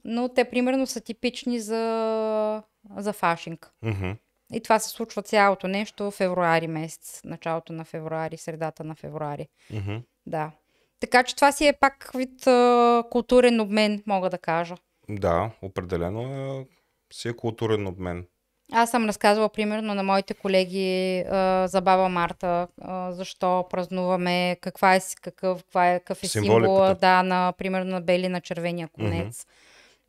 Но 0.03 0.29
те 0.29 0.49
примерно 0.49 0.87
са 0.87 1.01
типични 1.01 1.59
за, 1.59 2.63
за 2.97 3.13
фашинг. 3.13 3.71
Мгм. 3.81 4.11
И 4.53 4.61
това 4.61 4.79
се 4.79 4.89
случва 4.89 5.21
цялото 5.21 5.67
нещо 5.67 6.03
в 6.03 6.11
февруари 6.11 6.67
месец. 6.67 7.21
Началото 7.23 7.73
на 7.73 7.85
февруари, 7.85 8.37
средата 8.37 8.83
на 8.83 8.95
февруари. 8.95 9.47
Мгм. 9.73 9.95
Да. 10.25 10.51
Така 10.99 11.23
че 11.23 11.35
това 11.35 11.51
си 11.51 11.67
е 11.67 11.73
пак 11.73 12.11
вид 12.15 12.47
а, 12.47 13.03
културен 13.11 13.59
обмен, 13.59 14.03
мога 14.05 14.29
да 14.29 14.37
кажа. 14.37 14.75
Да, 15.09 15.51
определено 15.61 16.21
е, 16.21 16.65
си 17.13 17.27
е 17.27 17.35
културен 17.35 17.87
обмен. 17.87 18.27
Аз 18.71 18.91
съм 18.91 19.05
разказвала 19.05 19.49
примерно 19.49 19.93
на 19.93 20.03
моите 20.03 20.33
колеги 20.33 21.19
а, 21.19 21.67
за 21.67 21.81
баба 21.81 22.09
Марта, 22.09 22.67
а, 22.81 23.11
защо 23.11 23.65
празнуваме, 23.69 24.57
каква 24.61 24.95
е, 24.95 24.99
какъв, 25.21 25.63
каква 25.63 25.91
е, 25.91 25.99
какъв 25.99 26.23
е 26.23 26.27
символа, 26.27 26.93
да, 26.93 27.23
на, 27.23 27.53
примерно 27.57 27.91
на 27.91 28.01
бели 28.01 28.29
на 28.29 28.41
червения 28.41 28.87
конец. 28.87 29.45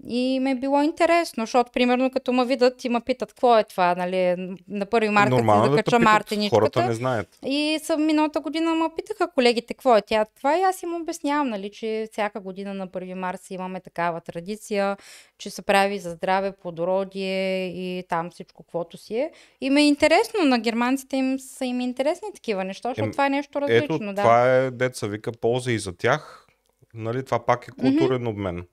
И 0.08 0.40
ме 0.40 0.50
е 0.50 0.54
било 0.54 0.82
интересно, 0.82 1.42
защото 1.42 1.70
примерно 1.72 2.10
като 2.10 2.32
ме 2.32 2.44
видят 2.44 2.84
и 2.84 2.88
ме 2.88 3.00
питат 3.00 3.28
какво 3.28 3.58
е 3.58 3.64
това, 3.64 3.94
нали, 3.94 4.16
на 4.68 4.86
1 4.86 5.08
марта 5.08 5.30
Нормално 5.30 5.64
е 5.64 5.68
да 5.68 5.72
закача 5.72 5.84
питат, 5.84 6.02
мартиничката. 6.02 6.60
хората 6.60 6.86
не 6.86 6.94
знаят. 6.94 7.38
И 7.46 7.78
съм 7.82 8.06
миналата 8.06 8.40
година 8.40 8.74
ме 8.74 8.88
питаха 8.96 9.30
колегите 9.34 9.74
какво 9.74 9.96
е 9.96 10.02
тя 10.02 10.24
това 10.36 10.58
и 10.58 10.62
аз 10.62 10.82
им 10.82 10.94
обяснявам, 10.94 11.48
нали, 11.48 11.70
че 11.70 12.08
всяка 12.12 12.40
година 12.40 12.74
на 12.74 12.88
1 12.88 13.14
март 13.14 13.40
си 13.40 13.54
имаме 13.54 13.80
такава 13.80 14.20
традиция, 14.20 14.96
че 15.38 15.50
се 15.50 15.62
прави 15.62 15.98
за 15.98 16.10
здраве, 16.10 16.52
плодородие 16.52 17.66
и 17.66 18.04
там 18.08 18.30
всичко, 18.30 18.62
каквото 18.62 18.96
си 18.96 19.16
е. 19.16 19.30
И 19.60 19.70
ме 19.70 19.80
е 19.82 19.86
интересно, 19.86 20.44
на 20.44 20.58
германците 20.58 21.16
им 21.16 21.38
са 21.38 21.64
им 21.64 21.80
интересни 21.80 22.28
такива 22.34 22.64
неща, 22.64 22.88
защото 22.88 23.06
Ем, 23.06 23.12
това 23.12 23.26
е 23.26 23.30
нещо 23.30 23.60
различно. 23.60 23.96
Ето, 23.96 24.04
да. 24.04 24.22
това 24.22 24.54
е, 24.54 24.70
деца 24.70 25.06
вика, 25.06 25.32
полза 25.32 25.72
и 25.72 25.78
за 25.78 25.96
тях. 25.96 26.46
Нали, 26.94 27.24
това 27.24 27.46
пак 27.46 27.68
е 27.68 27.70
културен 27.70 28.26
обмен. 28.26 28.66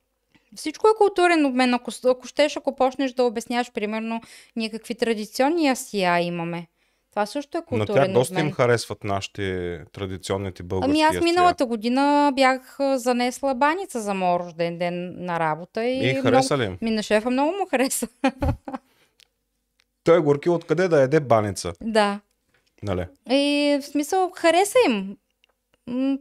Всичко 0.55 0.88
е 0.88 0.98
културен 0.98 1.45
обмен. 1.45 1.74
Ако, 1.74 1.91
ако 2.05 2.27
щеш, 2.27 2.57
ако 2.57 2.75
почнеш 2.75 3.13
да 3.13 3.24
обясняваш, 3.24 3.72
примерно, 3.72 4.22
ние 4.55 4.69
какви 4.69 4.95
традиционни 4.95 5.67
ясия 5.67 6.19
имаме. 6.19 6.67
Това 7.13 7.25
също 7.25 7.57
е 7.57 7.62
На 7.62 7.65
културен 7.65 8.03
тях 8.03 8.13
доста 8.13 8.39
им 8.39 8.51
харесват 8.51 9.03
нашите 9.03 9.79
традиционните 9.93 10.63
български 10.63 10.91
Ами 10.91 11.17
аз 11.17 11.24
миналата 11.24 11.65
година 11.65 12.31
бях 12.36 12.77
занесла 12.95 13.55
баница 13.55 14.01
за 14.01 14.13
моят 14.13 14.41
рожден 14.41 14.77
ден 14.77 15.25
на 15.25 15.39
работа 15.39 15.86
и, 15.86 16.10
И 16.10 16.12
много... 16.13 16.22
хареса 16.22 16.57
ли 16.57 16.63
им? 16.63 16.77
Ми 16.81 16.91
на 16.91 17.03
шефа 17.03 17.29
много 17.29 17.51
му 17.51 17.65
хареса. 17.69 18.07
Той 20.03 20.17
е 20.17 20.22
горки 20.22 20.50
откъде 20.50 20.88
да 20.88 21.01
яде 21.01 21.19
баница. 21.19 21.74
да. 21.81 22.19
Нали? 22.83 23.05
И 23.29 23.77
в 23.81 23.86
смисъл 23.86 24.31
хареса 24.36 24.77
им. 24.88 25.17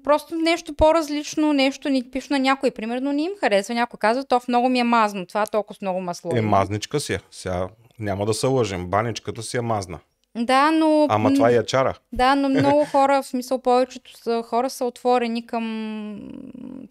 Просто 0.05 0.35
нещо 0.35 0.75
по-различно, 0.75 1.53
нещо 1.53 1.89
нетипично 1.89 2.35
на 2.35 2.41
някой. 2.41 2.71
Примерно 2.71 3.13
не 3.13 3.23
им 3.23 3.33
харесва. 3.41 3.75
Някой 3.75 3.99
казва, 3.99 4.25
то 4.25 4.41
в 4.41 4.49
много 4.49 4.69
ми 4.69 4.79
е 4.79 4.85
мазно. 4.85 5.27
Това 5.27 5.47
толкова 5.47 5.75
с 5.75 5.81
много 5.81 6.01
масло. 6.01 6.31
Е, 6.37 6.41
мазничка 6.41 7.01
си 7.01 7.15
е. 7.15 7.21
Сега 7.31 7.69
няма 7.99 8.27
да 8.27 8.35
се 8.35 8.47
лъжим. 8.47 8.87
Баничката 8.87 9.43
си 9.43 9.57
е 9.57 9.61
мазна. 9.61 9.99
Да, 10.37 10.71
но... 10.71 11.07
Ама 11.11 11.35
това 11.35 11.51
е 11.51 11.55
ячара. 11.55 11.99
Да, 12.13 12.35
но 12.35 12.49
много 12.49 12.85
хора, 12.85 13.23
в 13.23 13.27
смисъл 13.27 13.59
повечето 13.59 14.19
са, 14.19 14.43
хора 14.43 14.71
са 14.71 14.85
отворени 14.85 15.47
към 15.47 16.19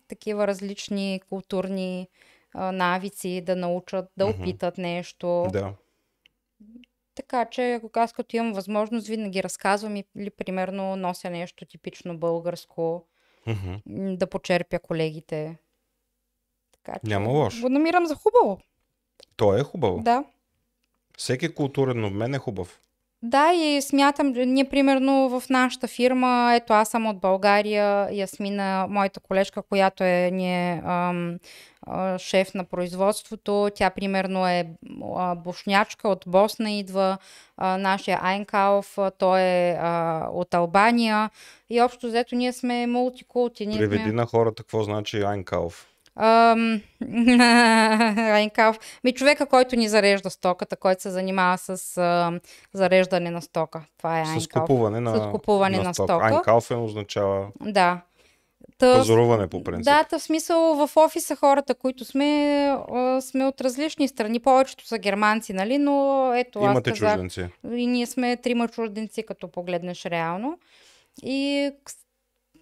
такива 0.07 0.47
различни 0.47 1.21
културни 1.29 2.07
а, 2.53 2.71
навици, 2.71 3.41
да 3.45 3.55
научат, 3.55 4.05
да 4.17 4.25
опитат 4.25 4.77
нещо. 4.77 5.47
Да. 5.53 5.73
Така 7.21 7.45
че, 7.45 7.73
ако 7.73 7.89
аз 7.99 8.13
като 8.13 8.35
имам 8.35 8.53
възможност, 8.53 9.07
винаги 9.07 9.43
разказвам 9.43 9.95
или 9.95 10.29
примерно 10.29 10.95
нося 10.95 11.29
нещо 11.29 11.65
типично 11.65 12.17
българско, 12.17 13.07
м, 13.47 13.79
да 14.15 14.27
почерпя 14.27 14.79
колегите. 14.79 15.57
Така 16.71 16.99
че 16.99 17.09
Няма 17.09 17.29
лошо. 17.29 17.61
го 17.61 17.69
намирам 17.69 18.05
за 18.05 18.15
хубаво. 18.15 18.59
То 19.35 19.57
е 19.57 19.63
хубаво. 19.63 19.99
Да. 20.03 20.23
Всеки 21.17 21.53
културен 21.53 22.05
обмен 22.05 22.33
е 22.33 22.37
хубав. 22.37 22.79
Да, 23.23 23.53
и 23.53 23.81
смятам, 23.81 24.33
ние 24.35 24.69
примерно 24.69 25.39
в 25.39 25.49
нашата 25.49 25.87
фирма, 25.87 26.53
ето 26.55 26.73
аз 26.73 26.89
съм 26.89 27.05
от 27.05 27.19
България, 27.19 28.07
Ясмина, 28.11 28.85
моята 28.89 29.19
колежка, 29.19 29.61
която 29.61 30.03
е 30.03 30.29
ние 30.33 30.81
ам, 30.85 31.39
шеф 32.17 32.53
на 32.53 32.63
производството, 32.63 33.69
тя 33.75 33.89
примерно 33.89 34.47
е 34.47 34.65
бушнячка 35.35 36.09
от 36.09 36.23
Босна 36.27 36.71
идва, 36.71 37.17
а, 37.57 37.77
нашия 37.77 38.19
Айнкауф, 38.21 38.97
а, 38.97 39.11
той 39.11 39.41
е 39.41 39.77
а, 39.79 40.27
от 40.33 40.53
Албания 40.53 41.29
и 41.69 41.81
общо 41.81 42.07
взето 42.07 42.35
ние 42.35 42.53
сме 42.53 42.87
мултикулти. 42.87 43.67
Ние 43.67 43.77
Преведи 43.77 44.03
сме... 44.03 44.11
на 44.11 44.25
хората 44.25 44.63
какво 44.63 44.83
значи 44.83 45.21
Айнкауф. 45.21 45.90
Ам. 46.15 46.81
Ми 49.03 49.11
човека, 49.11 49.45
който 49.45 49.75
ни 49.75 49.89
зарежда 49.89 50.29
стоката, 50.29 50.77
който 50.77 51.01
се 51.01 51.09
занимава 51.09 51.57
с 51.57 51.97
а, 51.97 52.39
зареждане 52.73 53.31
на 53.31 53.41
стока. 53.41 53.83
Това 53.97 54.21
е 54.21 54.25
С 54.25 54.29
Айнкауф. 54.29 54.61
купуване 54.61 54.99
на, 54.99 55.17
С 55.17 55.31
купуване 55.31 55.77
на 55.77 55.93
стока. 55.93 56.19
Айнкауфен 56.21 56.83
означава 56.83 57.47
Да. 57.61 58.01
Пазаруване 58.79 59.47
по 59.47 59.63
принцип. 59.63 59.85
да, 59.85 60.03
та 60.03 60.19
в 60.19 60.23
смисъл 60.23 60.59
в 60.77 60.97
офиса 60.97 61.35
хората, 61.35 61.75
които 61.75 62.05
сме, 62.05 62.25
а, 62.91 63.21
сме 63.21 63.45
от 63.45 63.61
различни 63.61 64.07
страни. 64.07 64.39
Повечето 64.39 64.87
са 64.87 64.97
германци, 64.97 65.53
нали? 65.53 65.77
Но 65.77 65.93
ето 66.35 66.59
аз 66.59 66.65
Имате 66.65 66.89
казах, 66.89 67.09
чужденци. 67.11 67.47
и 67.71 67.87
ние 67.87 68.05
сме 68.05 68.37
трима 68.37 68.67
чужденци, 68.67 69.23
като 69.23 69.47
погледнеш 69.47 70.05
реално. 70.05 70.59
И 71.23 71.71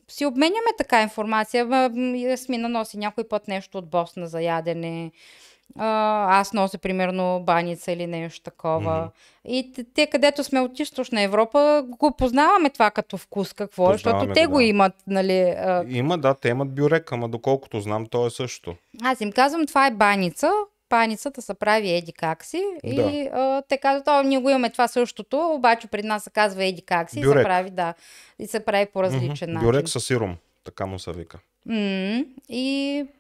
си 0.10 0.26
обменяме 0.26 0.72
така 0.78 1.02
информация. 1.02 1.92
Ясмина 2.16 2.70
носи 2.70 2.98
някой 2.98 3.24
път 3.24 3.48
нещо 3.48 3.78
от 3.78 3.90
Босна 3.90 4.28
за 4.28 4.42
ядене. 4.42 5.12
А, 5.78 6.40
аз 6.40 6.54
нося 6.54 6.78
примерно 6.78 7.44
баница 7.46 7.92
или 7.92 8.08
нещо 8.08 8.42
такова. 8.42 8.98
Мгм. 8.98 9.10
И 9.46 9.74
те, 9.94 10.08
където 10.08 10.44
сме 10.44 10.60
от 10.60 10.80
източна 10.80 11.22
Европа, 11.22 11.84
го 11.88 12.12
познаваме 12.18 12.70
това 12.70 12.92
като 12.92 13.18
вкус, 13.18 13.54
какво 13.54 13.90
е, 13.90 13.94
защото 13.94 14.14
Познаваме 14.14 14.34
те 14.34 14.46
го, 14.46 14.52
го 14.52 14.58
да. 14.58 14.64
имат, 14.64 14.94
нали. 15.08 15.40
а, 15.40 15.86
Има, 15.88 16.18
да, 16.18 16.34
те 16.34 16.50
имат 16.50 16.76
бюрек, 16.76 17.12
ама 17.12 17.30
доколкото 17.30 17.82
знам, 17.82 18.06
то 18.06 18.26
е 18.26 18.30
също. 18.30 18.76
Аз 19.04 19.22
им 19.22 19.32
казвам, 19.32 19.68
това 19.68 19.88
е 19.88 19.92
баница, 19.92 20.52
баницата 20.90 21.42
се 21.42 21.54
прави 21.54 21.90
еди 21.90 22.12
как 22.14 22.44
си 22.44 22.64
и 22.84 23.00
а, 23.24 23.62
те 23.62 23.78
казват, 23.78 24.08
о, 24.08 24.24
ние 24.24 24.38
го 24.38 24.50
имаме 24.50 24.70
това 24.70 24.88
същото, 24.88 25.48
обаче 25.48 25.88
пред 25.88 26.06
нас 26.06 26.24
се 26.24 26.30
казва 26.30 26.66
еди 26.66 26.82
как 26.82 27.10
си 27.10 27.20
и 27.20 27.22
се 27.22 27.28
Бюрек. 27.28 27.44
прави, 27.44 27.70
да, 27.70 27.94
и 28.40 28.48
се 28.48 28.60
прави 28.60 28.86
по 28.86 29.04
различен 29.04 29.26
Мгм. 29.44 29.54
начин. 29.54 29.68
Бюрек 29.68 29.90
с 29.90 30.00
сиром, 30.00 30.36
така 30.64 30.86
му 30.86 31.00
се 31.00 31.12
вика. 31.12 31.40
М, 31.66 31.76
И, 32.50 32.66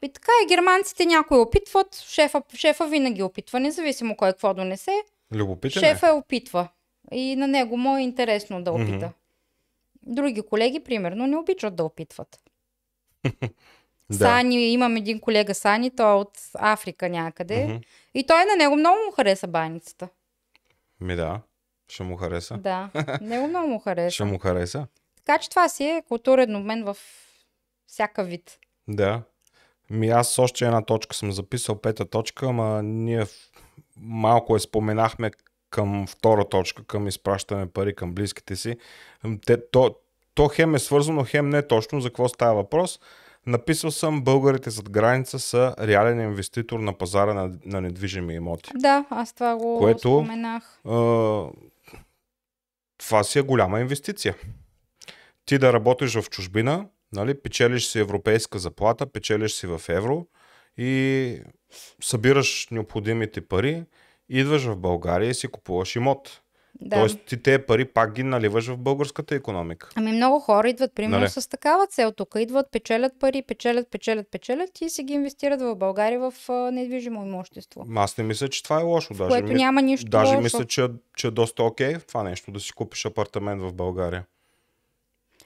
и 0.01 0.09
така 0.09 0.31
и 0.43 0.47
германците 0.47 1.05
някои 1.05 1.37
опитват, 1.37 1.95
шефа, 1.97 2.41
шефа 2.55 2.87
винаги 2.87 3.23
опитва, 3.23 3.59
независимо 3.59 4.15
кой 4.15 4.31
какво 4.31 4.53
донесе, 4.53 4.91
Любопитен 5.31 5.79
шефа 5.81 6.07
е. 6.07 6.09
е 6.09 6.13
опитва. 6.13 6.67
И 7.11 7.35
на 7.35 7.47
него 7.47 7.77
му 7.77 7.97
е 7.97 8.01
интересно 8.01 8.63
да 8.63 8.71
опита. 8.73 9.11
Други 10.03 10.41
колеги, 10.41 10.79
примерно, 10.79 11.27
не 11.27 11.37
обичат 11.37 11.75
да 11.75 11.83
опитват. 11.83 12.39
Да. 14.09 14.17
Сани, 14.17 14.71
имам 14.71 14.95
един 14.95 15.19
колега 15.19 15.55
Сани, 15.55 15.95
той 15.95 16.11
е 16.11 16.15
от 16.15 16.31
Африка 16.53 17.09
някъде. 17.09 17.65
Мгм. 17.65 17.77
И 18.13 18.27
той 18.27 18.45
на 18.45 18.55
него 18.55 18.75
много 18.75 18.97
му 19.05 19.11
хареса 19.11 19.47
баницата. 19.47 20.09
Ми 21.01 21.15
да, 21.15 21.41
ще 21.87 22.03
му 22.03 22.17
хареса. 22.17 22.57
Да, 22.57 22.89
него 23.21 23.47
много 23.47 23.67
му 23.67 23.79
хареса. 23.79 24.13
Ще 24.13 24.23
му 24.23 24.37
хареса. 24.37 24.87
Така 25.25 25.37
че 25.37 25.49
това 25.49 25.69
си 25.69 25.83
е 25.83 26.03
културен 26.07 26.55
обмен 26.55 26.83
в 26.83 26.97
всяка 27.87 28.23
вид. 28.23 28.59
Да. 28.87 29.21
Ми 29.89 30.09
аз 30.09 30.39
още 30.39 30.65
една 30.65 30.81
точка 30.81 31.15
съм 31.15 31.31
записал, 31.31 31.81
пета 31.81 32.05
точка, 32.05 32.45
ама 32.45 32.83
ние 32.83 33.25
малко 33.97 34.55
я 34.55 34.59
споменахме 34.59 35.31
към 35.69 36.07
втора 36.07 36.49
точка, 36.49 36.83
към 36.83 37.07
изпращане 37.07 37.71
пари 37.71 37.95
към 37.95 38.13
близките 38.13 38.55
си. 38.55 38.77
Те, 39.45 39.69
то, 39.69 39.95
то 40.33 40.47
хем 40.47 40.75
е 40.75 40.79
свързано, 40.79 41.25
хем 41.27 41.49
не 41.49 41.67
точно 41.67 42.01
за 42.01 42.09
какво 42.09 42.29
става 42.29 42.55
въпрос. 42.55 42.99
Написал 43.45 43.91
съм, 43.91 44.23
българите 44.23 44.69
зад 44.69 44.89
граница 44.89 45.39
са 45.39 45.75
реален 45.79 46.19
инвеститор 46.21 46.79
на 46.79 46.97
пазара 46.97 47.33
на, 47.33 47.57
на 47.65 47.81
недвижими 47.81 48.33
имоти. 48.33 48.71
Да, 48.75 49.05
аз 49.09 49.33
това 49.33 49.55
го 49.57 49.77
Което- 49.79 49.99
споменах. 49.99 50.79
А, 50.85 50.95
това 52.97 53.23
си 53.23 53.39
е 53.39 53.41
голяма 53.41 53.79
инвестиция. 53.79 54.35
Ти 55.45 55.57
да 55.57 55.73
работиш 55.73 56.15
в 56.15 56.29
чужбина, 56.29 56.87
нали, 57.11 57.41
печелиш 57.41 57.87
си 57.87 57.99
европейска 57.99 58.59
заплата, 58.59 59.05
печелиш 59.11 59.51
си 59.51 59.67
в 59.67 59.81
евро 59.89 60.25
и 60.77 61.41
събираш 62.01 62.67
необходимите 62.71 63.41
пари, 63.47 63.83
идваш 64.29 64.63
в 64.65 64.77
България 64.77 65.29
и 65.29 65.33
си 65.33 65.47
купуваш 65.47 65.95
имот. 65.95 66.41
Да. 66.81 66.95
Тоест 66.95 67.19
ти 67.25 67.43
тези 67.43 67.63
пари 67.67 67.85
пак 67.85 68.13
ги 68.13 68.23
наливаш 68.23 68.67
в 68.67 68.77
българската 68.77 69.35
економика. 69.35 69.89
Ами 69.95 70.11
много 70.11 70.39
хора 70.39 70.69
идват, 70.69 70.95
примерно, 70.95 71.19
Нали? 71.19 71.29
с 71.29 71.49
такава 71.49 71.87
цел 71.87 72.11
тук. 72.11 72.35
Идват, 72.39 72.71
печелят 72.71 73.13
пари, 73.19 73.41
печелят, 73.41 73.91
печелят, 73.91 74.27
печелят 74.31 74.81
и 74.81 74.89
си 74.89 75.03
ги 75.03 75.13
инвестират 75.13 75.61
в 75.61 75.75
България 75.75 76.19
в 76.19 76.33
недвижимо 76.71 77.25
имущество. 77.25 77.85
Аз 77.95 78.17
не 78.17 78.23
мисля, 78.23 78.49
че 78.49 78.63
това 78.63 78.79
е 78.79 78.83
лошо. 78.83 79.13
Даже, 79.13 79.29
което 79.29 79.53
няма 79.53 79.81
нищо 79.81 80.09
даже 80.09 80.31
лошо. 80.31 80.41
мисля, 80.43 80.65
че, 80.65 80.87
че 81.17 81.27
е 81.27 81.31
доста 81.31 81.63
окей 81.63 81.95
в 81.95 82.05
това 82.05 82.23
нещо 82.23 82.51
да 82.51 82.59
си 82.59 82.71
купиш 82.73 83.05
апартамент 83.05 83.61
в 83.61 83.73
България. 83.73 84.25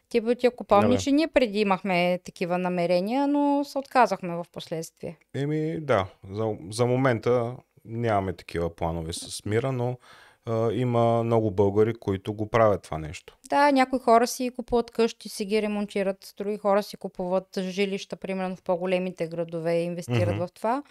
Ти, 0.09 0.21
ти 0.39 0.47
ако 0.47 0.63
помниш, 0.63 1.07
и 1.07 1.11
ние 1.11 1.27
преди 1.27 1.59
имахме 1.59 2.19
такива 2.25 2.57
намерения, 2.57 3.27
но 3.27 3.63
се 3.65 3.77
отказахме 3.77 4.35
в 4.35 4.45
последствие. 4.53 5.17
Еми 5.33 5.77
да, 5.81 6.05
за, 6.31 6.55
за 6.69 6.85
момента 6.85 7.55
нямаме 7.85 8.33
такива 8.33 8.75
планове 8.75 9.13
с 9.13 9.45
мира, 9.45 9.71
но 9.71 9.97
а, 10.45 10.71
има 10.71 11.23
много 11.23 11.51
българи, 11.51 11.93
които 11.93 12.33
го 12.33 12.49
правят 12.49 12.81
това 12.83 12.97
нещо. 12.97 13.37
Да, 13.49 13.71
някои 13.71 13.99
хора 13.99 14.27
си 14.27 14.51
купуват 14.55 14.91
къщи, 14.91 15.29
си 15.29 15.45
ги 15.45 15.61
ремонтират, 15.61 16.33
други 16.37 16.57
хора 16.57 16.83
си 16.83 16.97
купуват 16.97 17.47
жилища, 17.59 18.15
примерно 18.15 18.55
в 18.55 18.63
по-големите 18.63 19.27
градове 19.27 19.73
и 19.79 19.83
инвестират 19.83 20.35
Мгм. 20.35 20.45
в 20.45 20.51
това. 20.51 20.83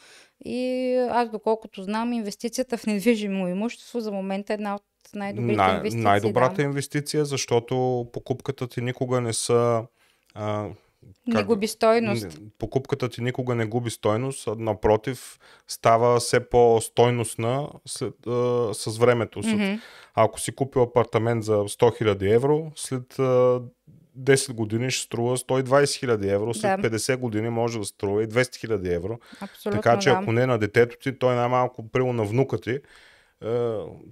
И 0.45 0.95
аз, 1.11 1.31
доколкото 1.31 1.83
знам, 1.83 2.13
инвестицията 2.13 2.77
в 2.77 2.87
недвижимо 2.87 3.49
имущество 3.49 4.01
за 4.01 4.13
момента 4.13 4.53
е 4.53 4.55
една 4.55 4.75
от 4.75 4.83
най-добрите 5.15 5.57
Най- 5.57 5.77
инвестиции. 5.77 6.05
най-добрата 6.05 6.55
да. 6.55 6.63
инвестиция, 6.63 7.25
защото 7.25 8.07
покупката 8.13 8.69
ти 8.69 8.81
никога 8.81 9.21
не 9.21 9.33
са. 9.33 9.85
А, 10.35 10.69
Не 11.27 11.35
как- 11.35 11.47
губи 11.47 11.69
стойност. 11.69 12.25
не- 12.25 12.49
покупката 12.59 13.09
ти 13.09 13.21
никога 13.23 13.55
не 13.55 13.67
губи 13.67 13.91
стойност, 13.91 14.49
а 14.49 14.55
напротив, 14.55 15.39
става 15.69 16.21
все 16.21 16.49
по-стойностна 16.49 17.69
след, 17.87 18.27
а, 18.27 18.71
с 18.75 18.99
времето. 18.99 19.43
След- 19.43 19.55
Мгм. 19.55 19.75
Ако 20.15 20.41
си 20.41 20.53
купил 20.53 20.83
апартамент 20.83 21.45
за 21.45 21.53
100 21.59 21.91
000 21.91 22.35
евро, 22.35 22.73
след 22.77 23.19
а, 23.19 23.61
10 24.15 24.53
години 24.53 24.91
ще 24.91 25.05
струва 25.05 25.37
120 25.37 25.63
000 26.03 26.25
евро, 26.25 26.55
след 26.55 26.63
Да. 26.73 26.89
50 26.89 27.17
години 27.17 27.49
може 27.51 27.79
да 27.79 27.85
струва 27.85 28.23
и 28.23 28.27
200 28.27 28.57
000 28.59 28.89
евро. 28.89 29.19
Абсолютно, 29.41 29.83
така 29.83 29.99
че 29.99 30.11
да. 30.11 30.17
ако 30.17 30.33
не 30.33 30.47
на 30.47 30.59
детето 30.59 30.97
ти, 30.99 31.19
той 31.19 31.35
най-малко 31.35 31.89
прило 31.89 32.13
на 32.13 32.25
внука 32.25 32.61
ти, 32.61 32.71
е, 32.71 32.81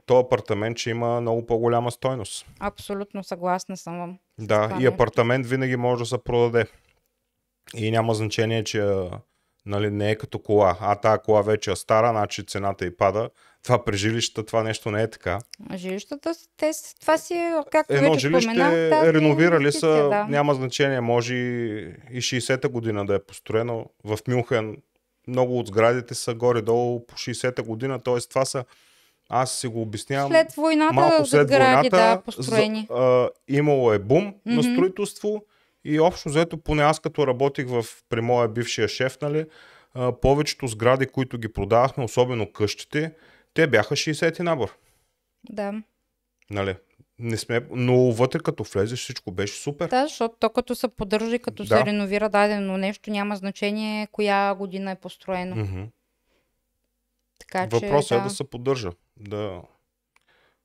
то 0.06 0.18
апартамент 0.18 0.78
ще 0.78 0.90
има 0.90 1.20
много 1.20 1.46
по-голяма 1.46 1.90
стойност. 1.90 2.46
Абсолютно 2.60 3.24
съгласна 3.24 3.76
съм 3.76 4.18
Да, 4.38 4.78
и 4.80 4.86
апартамент 4.86 5.46
винаги 5.46 5.76
може 5.76 6.02
да 6.02 6.06
се 6.06 6.24
продаде. 6.24 6.66
И 7.76 7.90
няма 7.90 8.14
значение, 8.14 8.64
че 8.64 9.08
нали, 9.66 9.90
не 9.90 10.10
е 10.10 10.16
като 10.16 10.38
кола. 10.38 10.76
А 10.80 10.94
тази 10.94 11.18
кола 11.24 11.42
вече 11.42 11.70
е 11.70 11.76
стара, 11.76 12.10
значи 12.10 12.46
цената 12.46 12.86
й 12.86 12.96
пада. 12.96 13.30
Това 13.62 13.84
при 13.84 13.96
жилищата, 13.96 14.46
това 14.46 14.62
нещо 14.62 14.90
не 14.90 15.02
е 15.02 15.10
така. 15.10 15.38
Жилищата, 15.74 16.34
те, 16.56 16.70
това 17.00 17.18
си 17.18 17.34
е, 17.34 17.52
както 17.72 17.94
Едно 17.94 18.10
вече 18.10 18.20
жилище 18.20 18.42
споменах, 18.42 18.70
да, 18.72 19.08
е 19.08 19.12
реновирали 19.12 19.72
са, 19.72 19.86
да. 19.86 20.26
няма 20.28 20.54
значение, 20.54 21.00
може 21.00 21.34
и 21.34 21.80
и 22.10 22.22
60-та 22.22 22.68
година 22.68 23.06
да 23.06 23.14
е 23.14 23.24
построено. 23.24 23.86
В 24.04 24.18
Мюнхен 24.28 24.76
много 25.28 25.58
от 25.58 25.66
сградите 25.66 26.14
са 26.14 26.34
горе-долу 26.34 27.06
по 27.06 27.14
60-та 27.14 27.62
година, 27.62 28.02
т.е. 28.02 28.20
това 28.30 28.44
са, 28.44 28.64
аз 29.32 29.52
си 29.52 29.66
го 29.66 29.82
обяснявам, 29.82 30.30
След 30.32 30.52
войната, 30.52 30.94
малко 30.94 31.26
след 31.26 31.48
сгради, 31.48 31.64
войната 31.64 31.96
да, 31.96 32.22
построени. 32.24 32.86
За, 32.90 32.96
а, 32.96 33.28
имало 33.48 33.92
е 33.92 33.98
бум 33.98 34.34
на 34.46 34.62
Мгм. 34.62 34.72
строителство 34.74 35.44
и 35.84 36.00
общо 36.00 36.28
взето, 36.28 36.58
поне 36.58 36.82
аз 36.82 37.00
като 37.00 37.26
работих 37.26 37.66
в, 37.68 37.84
при 38.08 38.20
моя 38.20 38.48
бившия 38.48 38.88
шеф, 38.88 39.18
нали, 39.22 39.46
а, 39.94 40.12
повечето 40.12 40.66
сгради, 40.66 41.06
които 41.06 41.38
ги 41.38 41.52
продавахме, 41.52 42.04
особено 42.04 42.52
къщите, 42.52 43.12
те 43.54 43.66
бяха 43.66 43.96
60 43.96 44.40
набор. 44.40 44.76
Да. 45.50 45.82
Нали. 46.50 46.76
Не 47.18 47.36
сме, 47.36 47.60
но 47.70 47.96
вътре 48.12 48.38
като 48.38 48.62
влезеш 48.64 48.98
всичко 49.00 49.30
беше 49.32 49.54
супер. 49.62 49.88
да, 49.88 50.06
защото 50.06 50.34
то 50.40 50.50
като 50.50 50.74
се 50.74 50.88
поддържа 50.88 51.36
и 51.36 51.38
като 51.38 51.64
Да. 51.64 51.78
се 51.78 51.84
реновира 51.86 52.28
дадено 52.28 52.76
нещо, 52.76 53.10
няма 53.10 53.36
значение 53.36 54.06
коя 54.06 54.54
година 54.54 54.90
е 54.90 54.94
построено. 54.94 55.56
Мгм. 55.56 55.82
Така 57.38 57.68
че, 57.68 57.76
Въпросът 57.76 58.08
да. 58.18 58.20
е 58.20 58.24
да 58.24 58.30
се 58.30 58.44
поддържа, 58.44 58.90
да, 59.20 59.62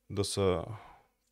да 0.10 0.24
се 0.24 0.60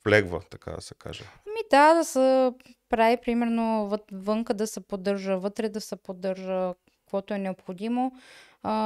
влегва, 0.06 0.42
така 0.50 0.72
да 0.72 0.82
се 0.82 0.96
каже. 0.96 1.24
Ами 1.48 1.60
да, 1.72 1.94
да 1.94 2.06
се 2.06 2.54
прави 2.90 3.18
примерно 3.26 3.98
вънка 4.12 4.54
да 4.54 4.68
се 4.68 4.80
поддържа, 4.80 5.38
вътре 5.38 5.70
да 5.70 5.82
се 5.82 5.96
поддържа, 5.96 6.74
каквото 7.00 7.34
е 7.34 7.38
необходимо. 7.38 8.12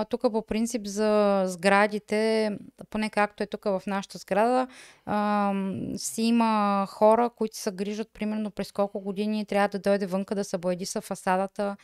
Тук 0.10 0.21
по 0.21 0.41
принцип 0.41 0.86
за 0.86 1.43
сградите, 1.45 2.52
поне 2.89 3.10
както 3.10 3.43
е 3.43 3.45
тук 3.45 3.63
в 3.63 3.82
нашата 3.88 4.17
сграда, 4.17 4.67
а, 5.06 5.54
си 5.97 6.21
има 6.21 6.86
хора, 6.89 7.30
които 7.30 7.58
се 7.58 7.71
грижат 7.71 8.10
примерно 8.13 8.52
през 8.52 8.71
колко 8.71 9.00
години 9.00 9.45
трябва 9.45 9.67
да 9.67 9.80
дойде 9.80 10.06
вънка 10.06 10.36
да 10.36 10.43
се 10.43 10.58
боядиса 10.58 11.02
фасадата, 11.02 11.78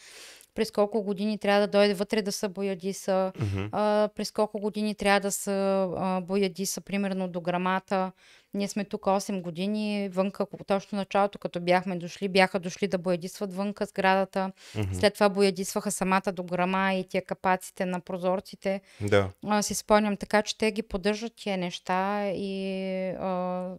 през 0.55 0.71
колко 0.71 1.03
години 1.03 1.37
трябва 1.37 1.61
да 1.61 1.67
дойде 1.67 1.93
вътре 1.93 2.21
да 2.21 2.31
се 2.31 2.47
боядиса, 2.47 3.31
Мгм. 3.39 3.65
а, 3.71 4.09
през 4.15 4.31
колко 4.31 4.59
години 4.59 4.95
трябва 4.95 5.19
да 5.19 5.31
се 5.31 5.51
а, 5.51 6.21
боядиса, 6.21 6.81
примерно 6.81 7.27
до 7.27 7.41
грамата. 7.41 8.11
Ние 8.53 8.67
сме 8.67 8.85
тук 8.85 9.01
8 9.01 9.41
години, 9.41 10.09
вънка, 10.09 10.45
точно 10.67 10.97
началото, 10.97 11.39
като 11.39 11.61
бяхме 11.61 11.95
дошли, 11.95 12.29
бяха 12.29 12.59
дошли 12.59 12.87
да 12.87 12.97
боядисват 12.97 13.53
вънка 13.55 13.85
сградата. 13.85 14.51
Мгм. 14.77 14.93
След 14.93 15.13
това 15.13 15.29
боядисваха 15.29 15.91
самата 15.91 16.31
до 16.33 16.43
грама 16.43 16.93
и 16.93 17.07
тия 17.07 17.25
капаците 17.25 17.85
на 17.85 17.99
прозорците. 17.99 18.81
Да. 19.01 19.29
А, 19.47 19.61
си 19.61 19.73
спомням 19.73 20.17
така, 20.17 20.41
че 20.41 20.57
те 20.57 20.71
ги 20.71 20.81
поддържат 20.81 21.33
тия 21.35 21.57
неща 21.57 22.27
и 22.27 23.09
а, 23.09 23.69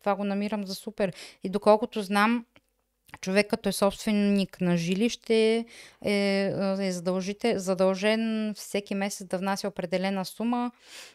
това 0.00 0.14
го 0.14 0.24
намирам 0.24 0.66
за 0.66 0.74
супер. 0.74 1.12
И 1.44 1.48
доколкото 1.48 2.02
знам, 2.02 2.44
човек 3.16 3.46
като 3.46 3.68
е 3.68 3.72
собственик 3.72 4.60
на 4.60 4.76
жилище 4.76 5.64
е, 6.02 6.12
е 6.80 6.92
задължите, 6.92 7.58
задължен 7.58 8.20
всеки 8.56 8.94
месец 8.94 9.26
да 9.26 9.38
внася 9.38 9.68
определена 9.68 10.24
сума 10.24 10.70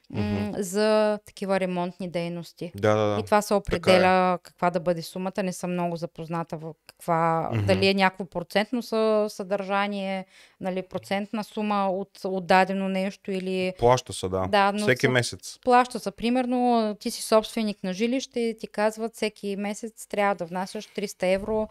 м- 0.10 0.52
за 0.54 1.20
такива 1.26 1.60
ремонтни 1.60 2.10
дейности. 2.10 2.72
Да, 2.76 2.96
да, 2.96 3.06
да. 3.06 3.20
И 3.20 3.26
това 3.26 3.42
се 3.42 3.54
е. 3.54 3.58
определя 3.58 4.10
каква 4.40 4.70
да 4.70 4.80
бъде 4.80 5.02
сумата. 5.02 5.44
Не 5.44 5.54
съм 5.54 5.72
много 5.72 5.96
запозната 5.96 6.58
в 6.58 6.74
каква, 6.88 7.50
Мгм. 7.54 7.66
дали 7.66 7.88
е 7.88 7.94
някакво 7.94 8.26
процентно 8.26 8.82
съ- 8.82 9.28
съдържание, 9.28 10.26
нали, 10.62 10.82
процентна 10.82 11.44
сума 11.44 11.90
от, 11.90 12.20
от 12.24 12.48
дадено 12.48 12.90
нещо 12.90 13.32
или 13.32 13.74
Плаща 13.80 14.14
се, 14.14 14.30
да. 14.30 14.48
Да, 14.48 14.72
но 14.72 14.80
Всеки 14.80 15.02
са- 15.02 15.12
месец. 15.12 15.60
плаща 15.60 16.00
се. 16.00 16.12
Примерно, 16.12 16.60
ти 17.00 17.12
си 17.12 17.22
собственик 17.24 17.84
на 17.84 17.94
жилище 17.94 18.40
и 18.40 18.58
ти 18.58 18.68
казват 18.68 19.16
всеки 19.16 19.56
месец 19.56 20.08
трябва 20.08 20.36
да 20.36 20.46
внасяш 20.46 20.88
300 20.88 21.24
евро 21.26 21.68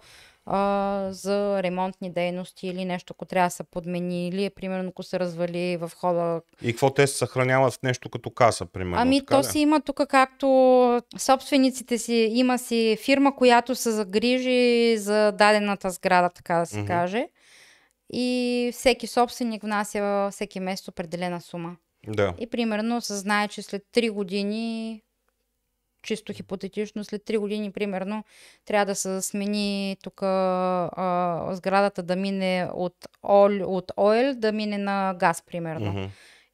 а, 0.51 1.09
за 1.11 1.63
ремонтни 1.63 2.11
дейности 2.11 2.69
или 2.69 2.85
нещо, 2.85 3.15
ако 3.17 3.25
трябва 3.25 3.47
да 3.47 3.51
се 3.51 3.65
подмени, 3.65 4.29
или 4.29 4.51
примерно 4.51 4.89
ако 4.89 5.03
се 5.03 5.21
развали 5.21 5.77
в 5.77 5.91
хода. 5.97 6.41
И 6.63 6.73
какво 6.73 6.91
те 6.91 7.07
се 7.07 7.17
съхраняват 7.17 7.75
в 7.75 7.83
нещо 7.83 8.09
като 8.09 8.31
каса, 8.31 8.67
примерно? 8.67 9.03
Ами 9.03 9.21
така 9.21 9.37
то 9.37 9.43
си 9.43 9.59
има 9.59 9.81
тук 9.81 10.01
както 10.09 10.49
собствениците 11.19 11.99
си, 11.99 12.29
има 12.33 12.59
си 12.59 12.99
фирма, 13.05 13.37
която 13.37 13.75
се 13.75 13.91
загрижи 13.91 14.97
за 14.99 15.33
дадената 15.33 15.91
сграда, 15.91 16.31
така 16.31 16.59
да 16.59 16.67
се 16.67 16.79
Мгм. 16.79 16.87
каже. 16.87 17.29
И 18.13 18.71
всеки 18.73 19.07
собственик 19.07 19.63
внася 19.63 20.29
всеки 20.33 20.61
месец 20.61 20.89
определена 20.89 21.41
сума. 21.41 21.77
Да. 22.07 22.35
И 22.39 22.47
примерно 22.47 23.01
се 23.01 23.15
знае, 23.17 23.49
че 23.49 23.63
след 23.63 23.83
3 23.93 24.11
години, 24.11 25.03
чисто 26.03 26.33
хипотетично, 26.33 27.05
след 27.05 27.23
3 27.23 27.39
години 27.39 27.73
примерно, 27.73 28.25
трябва 28.65 28.87
да 28.87 28.95
се 28.95 29.23
смени 29.23 29.97
тук 30.03 30.23
а, 30.23 31.49
сградата 31.53 32.03
да 32.03 32.17
мине 32.17 32.69
от, 32.75 32.95
ол, 33.23 33.77
от 33.77 33.93
ойл 33.97 34.35
да 34.35 34.53
мине 34.53 34.79
на 34.79 35.15
газ, 35.19 35.43
примерно. 35.47 35.93
Мгм. 35.93 36.05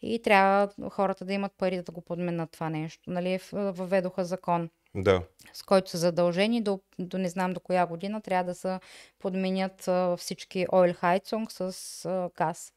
И 0.02 0.22
трябва 0.22 0.68
хората 0.90 1.24
да 1.24 1.33
имат 1.33 1.52
пари 1.59 1.83
да 1.83 1.92
го 1.92 2.00
подменят 2.00 2.50
това 2.50 2.70
нещо. 2.70 3.11
Нали, 3.11 3.40
въведоха 3.52 4.24
закон, 4.24 4.70
Да. 4.94 5.22
с 5.52 5.62
който 5.62 5.90
са 5.90 5.98
задължени 5.98 6.62
до, 6.62 6.80
до 6.98 7.18
не 7.18 7.28
знам 7.28 7.52
до 7.52 7.61
коя 7.61 7.87
година 7.87 8.20
трябва 8.20 8.44
да 8.44 8.54
се 8.54 8.78
подменят 9.18 9.88
а, 9.88 10.16
всички 10.16 10.66
ойл 10.72 10.94
хайцунг 10.94 11.52
с 11.52 11.61
а, 12.04 12.30
газ. 12.37 12.72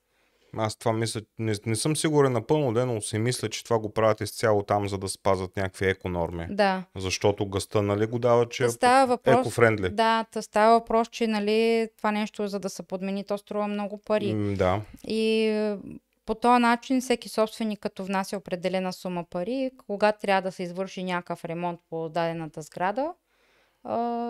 Аз 0.57 0.75
това 0.75 0.93
мисля, 0.93 1.21
не, 1.39 1.53
не 1.65 1.75
съм 1.75 1.95
сигурен 1.95 2.31
напълно, 2.31 2.73
де, 2.73 2.85
но 2.85 3.01
си 3.01 3.19
мисля, 3.19 3.49
че 3.49 3.63
това 3.63 3.79
го 3.79 3.93
правят 3.93 4.21
изцяло 4.21 4.63
там, 4.63 4.89
за 4.89 4.97
да 4.97 5.07
спазват 5.07 5.57
някакви 5.57 5.85
еконорми. 5.89 6.47
Да. 6.49 6.83
Защото 6.95 7.45
гъста, 7.45 7.81
нали, 7.81 8.05
го 8.05 8.19
дава, 8.19 8.49
че 8.49 8.63
е 8.65 8.69
става 8.69 9.07
въпрос, 9.07 9.35
еко-френдли. 9.35 9.89
Да, 9.89 10.25
та 10.31 10.41
става 10.41 10.79
въпрос, 10.79 11.07
че 11.07 11.27
нали, 11.27 11.89
това 11.97 12.11
нещо, 12.11 12.47
за 12.47 12.59
да 12.59 12.69
се 12.69 12.83
подмени, 12.83 13.23
то 13.23 13.37
струва 13.37 13.67
много 13.67 13.97
пари. 13.97 14.33
М, 14.33 14.55
Да. 14.55 14.81
И 15.07 15.47
е, 15.47 15.77
по 16.25 16.35
този 16.35 16.61
начин 16.61 17.01
всеки 17.01 17.29
собственик, 17.29 17.79
като 17.79 18.05
внася 18.05 18.37
определена 18.37 18.93
сума 18.93 19.23
пари, 19.29 19.71
когато 19.87 20.19
трябва 20.19 20.41
да 20.41 20.51
се 20.51 20.63
извърши 20.63 21.03
някакъв 21.03 21.45
ремонт 21.45 21.79
по 21.89 22.09
дадената 22.09 22.61
сграда, 22.61 23.13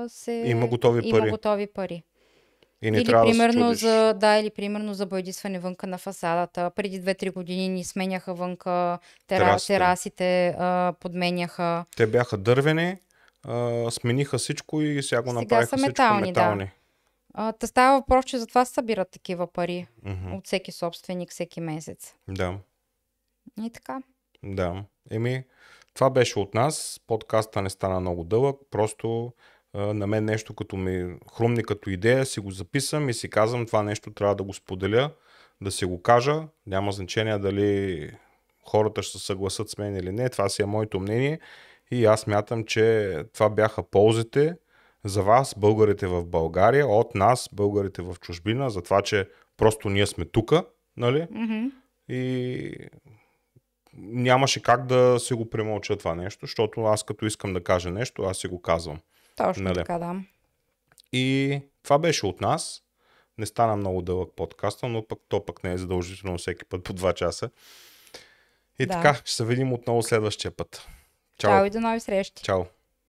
се... 0.07 0.43
Има 0.45 0.67
готови 0.67 1.01
има 1.03 1.19
пари. 1.19 1.29
готови 1.29 1.67
пари. 1.67 2.03
И 2.81 2.91
не 2.91 2.97
или 2.97 3.05
трябва 3.05 3.25
примерно 3.25 3.67
да 3.67 3.75
за, 3.75 4.13
да, 4.13 4.37
или 4.37 4.49
примерно 4.49 4.93
за 4.93 5.05
боядисване 5.05 5.59
вънка 5.59 5.87
на 5.87 5.97
фасадата. 5.97 6.71
Преди 6.75 7.01
2-3 7.01 7.33
години 7.33 7.69
ни 7.69 7.83
сменяха 7.83 8.33
вънка, 8.33 8.99
тера, 9.27 9.45
Терасите. 9.45 9.73
терасите 9.73 10.55
а, 10.59 10.93
подменяха. 10.99 11.85
Те 11.97 12.07
бяха 12.07 12.37
дървени, 12.37 12.97
а, 13.43 13.91
смениха 13.91 14.37
всичко 14.37 14.81
и 14.81 15.03
сега 15.03 15.21
го 15.21 15.33
направиха 15.33 15.67
са 15.67 15.75
всичко 15.75 15.89
метални, 15.89 16.21
да. 16.21 16.27
метални. 16.27 16.71
А, 17.33 17.51
та 17.51 17.67
става 17.67 17.99
въпрос, 17.99 18.25
че 18.25 18.37
затова 18.37 18.65
се 18.65 18.73
събират 18.73 19.09
такива 19.11 19.47
пари 19.47 19.87
Мгм. 20.03 20.33
от 20.33 20.45
всеки 20.45 20.71
собственик 20.71 21.31
всеки 21.31 21.61
месец. 21.61 22.13
Да, 22.27 22.57
И 23.63 23.69
така. 23.69 24.01
да. 24.43 24.83
Еми, 25.11 25.43
това 25.93 26.09
беше 26.09 26.39
от 26.39 26.53
нас. 26.53 27.01
Подкаста 27.07 27.61
не 27.61 27.69
стана 27.69 27.99
много 27.99 28.23
дълъг. 28.23 28.55
Просто 28.71 29.33
на 29.77 30.07
мен 30.07 30.25
нещо 30.25 30.53
като 30.53 30.77
ми 30.77 31.15
хрумни 31.37 31.63
като 31.63 31.89
идея, 31.89 32.25
си 32.25 32.39
го 32.39 32.51
записвам 32.51 33.09
и 33.09 33.13
си 33.13 33.29
казвам, 33.29 33.65
това 33.65 33.83
нещо 33.83 34.13
трябва 34.13 34.35
да 34.35 34.43
го 34.43 34.53
споделя, 34.53 35.11
да 35.61 35.71
си 35.71 35.85
го 35.85 36.01
кажа. 36.01 36.43
Няма 36.67 36.91
значение 36.91 37.37
дали 37.37 38.11
хората 38.65 39.03
ще 39.03 39.17
се 39.17 39.25
съгласат 39.25 39.69
с 39.69 39.77
мен 39.77 39.95
или 39.95 40.11
не. 40.11 40.29
Това 40.29 40.49
си 40.49 40.61
е 40.61 40.65
моето 40.65 40.99
мнение. 40.99 41.39
И 41.91 42.05
аз 42.05 42.27
мятам, 42.27 42.63
че 42.63 43.17
това 43.33 43.49
бяха 43.49 43.83
ползите 43.83 44.55
за 45.05 45.23
вас, 45.23 45.55
българите 45.57 46.07
в 46.07 46.25
България, 46.25 46.87
от 46.87 47.15
нас, 47.15 47.49
българите 47.53 48.01
в 48.01 48.15
чужбина, 48.21 48.69
за 48.69 48.81
това, 48.81 49.01
че 49.01 49.29
просто 49.57 49.89
ние 49.89 50.07
сме 50.07 50.25
тука, 50.25 50.63
нали? 50.97 51.27
Мгм. 51.31 51.65
И 52.09 52.71
нямаше 53.97 54.61
как 54.61 54.85
да 54.85 55.19
се 55.19 55.35
го 55.35 55.49
премълча 55.49 55.97
това 55.97 56.15
нещо, 56.15 56.45
защото 56.45 56.83
аз 56.83 57.03
като 57.03 57.25
искам 57.25 57.53
да 57.53 57.63
кажа 57.63 57.91
нещо, 57.91 58.23
аз 58.23 58.37
си 58.37 58.47
го 58.47 58.61
казвам. 58.61 58.99
Точно 59.37 59.63
Нали? 59.63 59.75
така, 59.75 59.97
да. 59.99 60.15
И 61.13 61.61
това 61.83 61.99
беше 61.99 62.25
от 62.25 62.41
нас. 62.41 62.83
Не 63.37 63.45
стана 63.45 63.75
много 63.75 64.01
дълъг 64.01 64.29
подкаста, 64.35 64.87
но 64.87 65.07
пък 65.07 65.19
то 65.27 65.45
пък 65.45 65.63
не 65.63 65.71
е 65.73 65.77
задължително 65.77 66.37
всеки 66.37 66.65
път 66.65 66.83
по 66.83 66.93
2 66.93 67.13
часа. 67.13 67.49
И 68.79 68.85
Да. 68.85 68.93
така, 68.93 69.13
ще 69.13 69.31
се 69.31 69.45
видим 69.45 69.73
отново 69.73 70.03
следващия 70.03 70.51
път. 70.51 70.87
Чао. 71.39 71.51
Чао 71.51 71.65
и 71.65 71.69
до 71.69 71.79
нови 71.79 71.99
срещи. 71.99 72.43
Чао. 72.43 72.63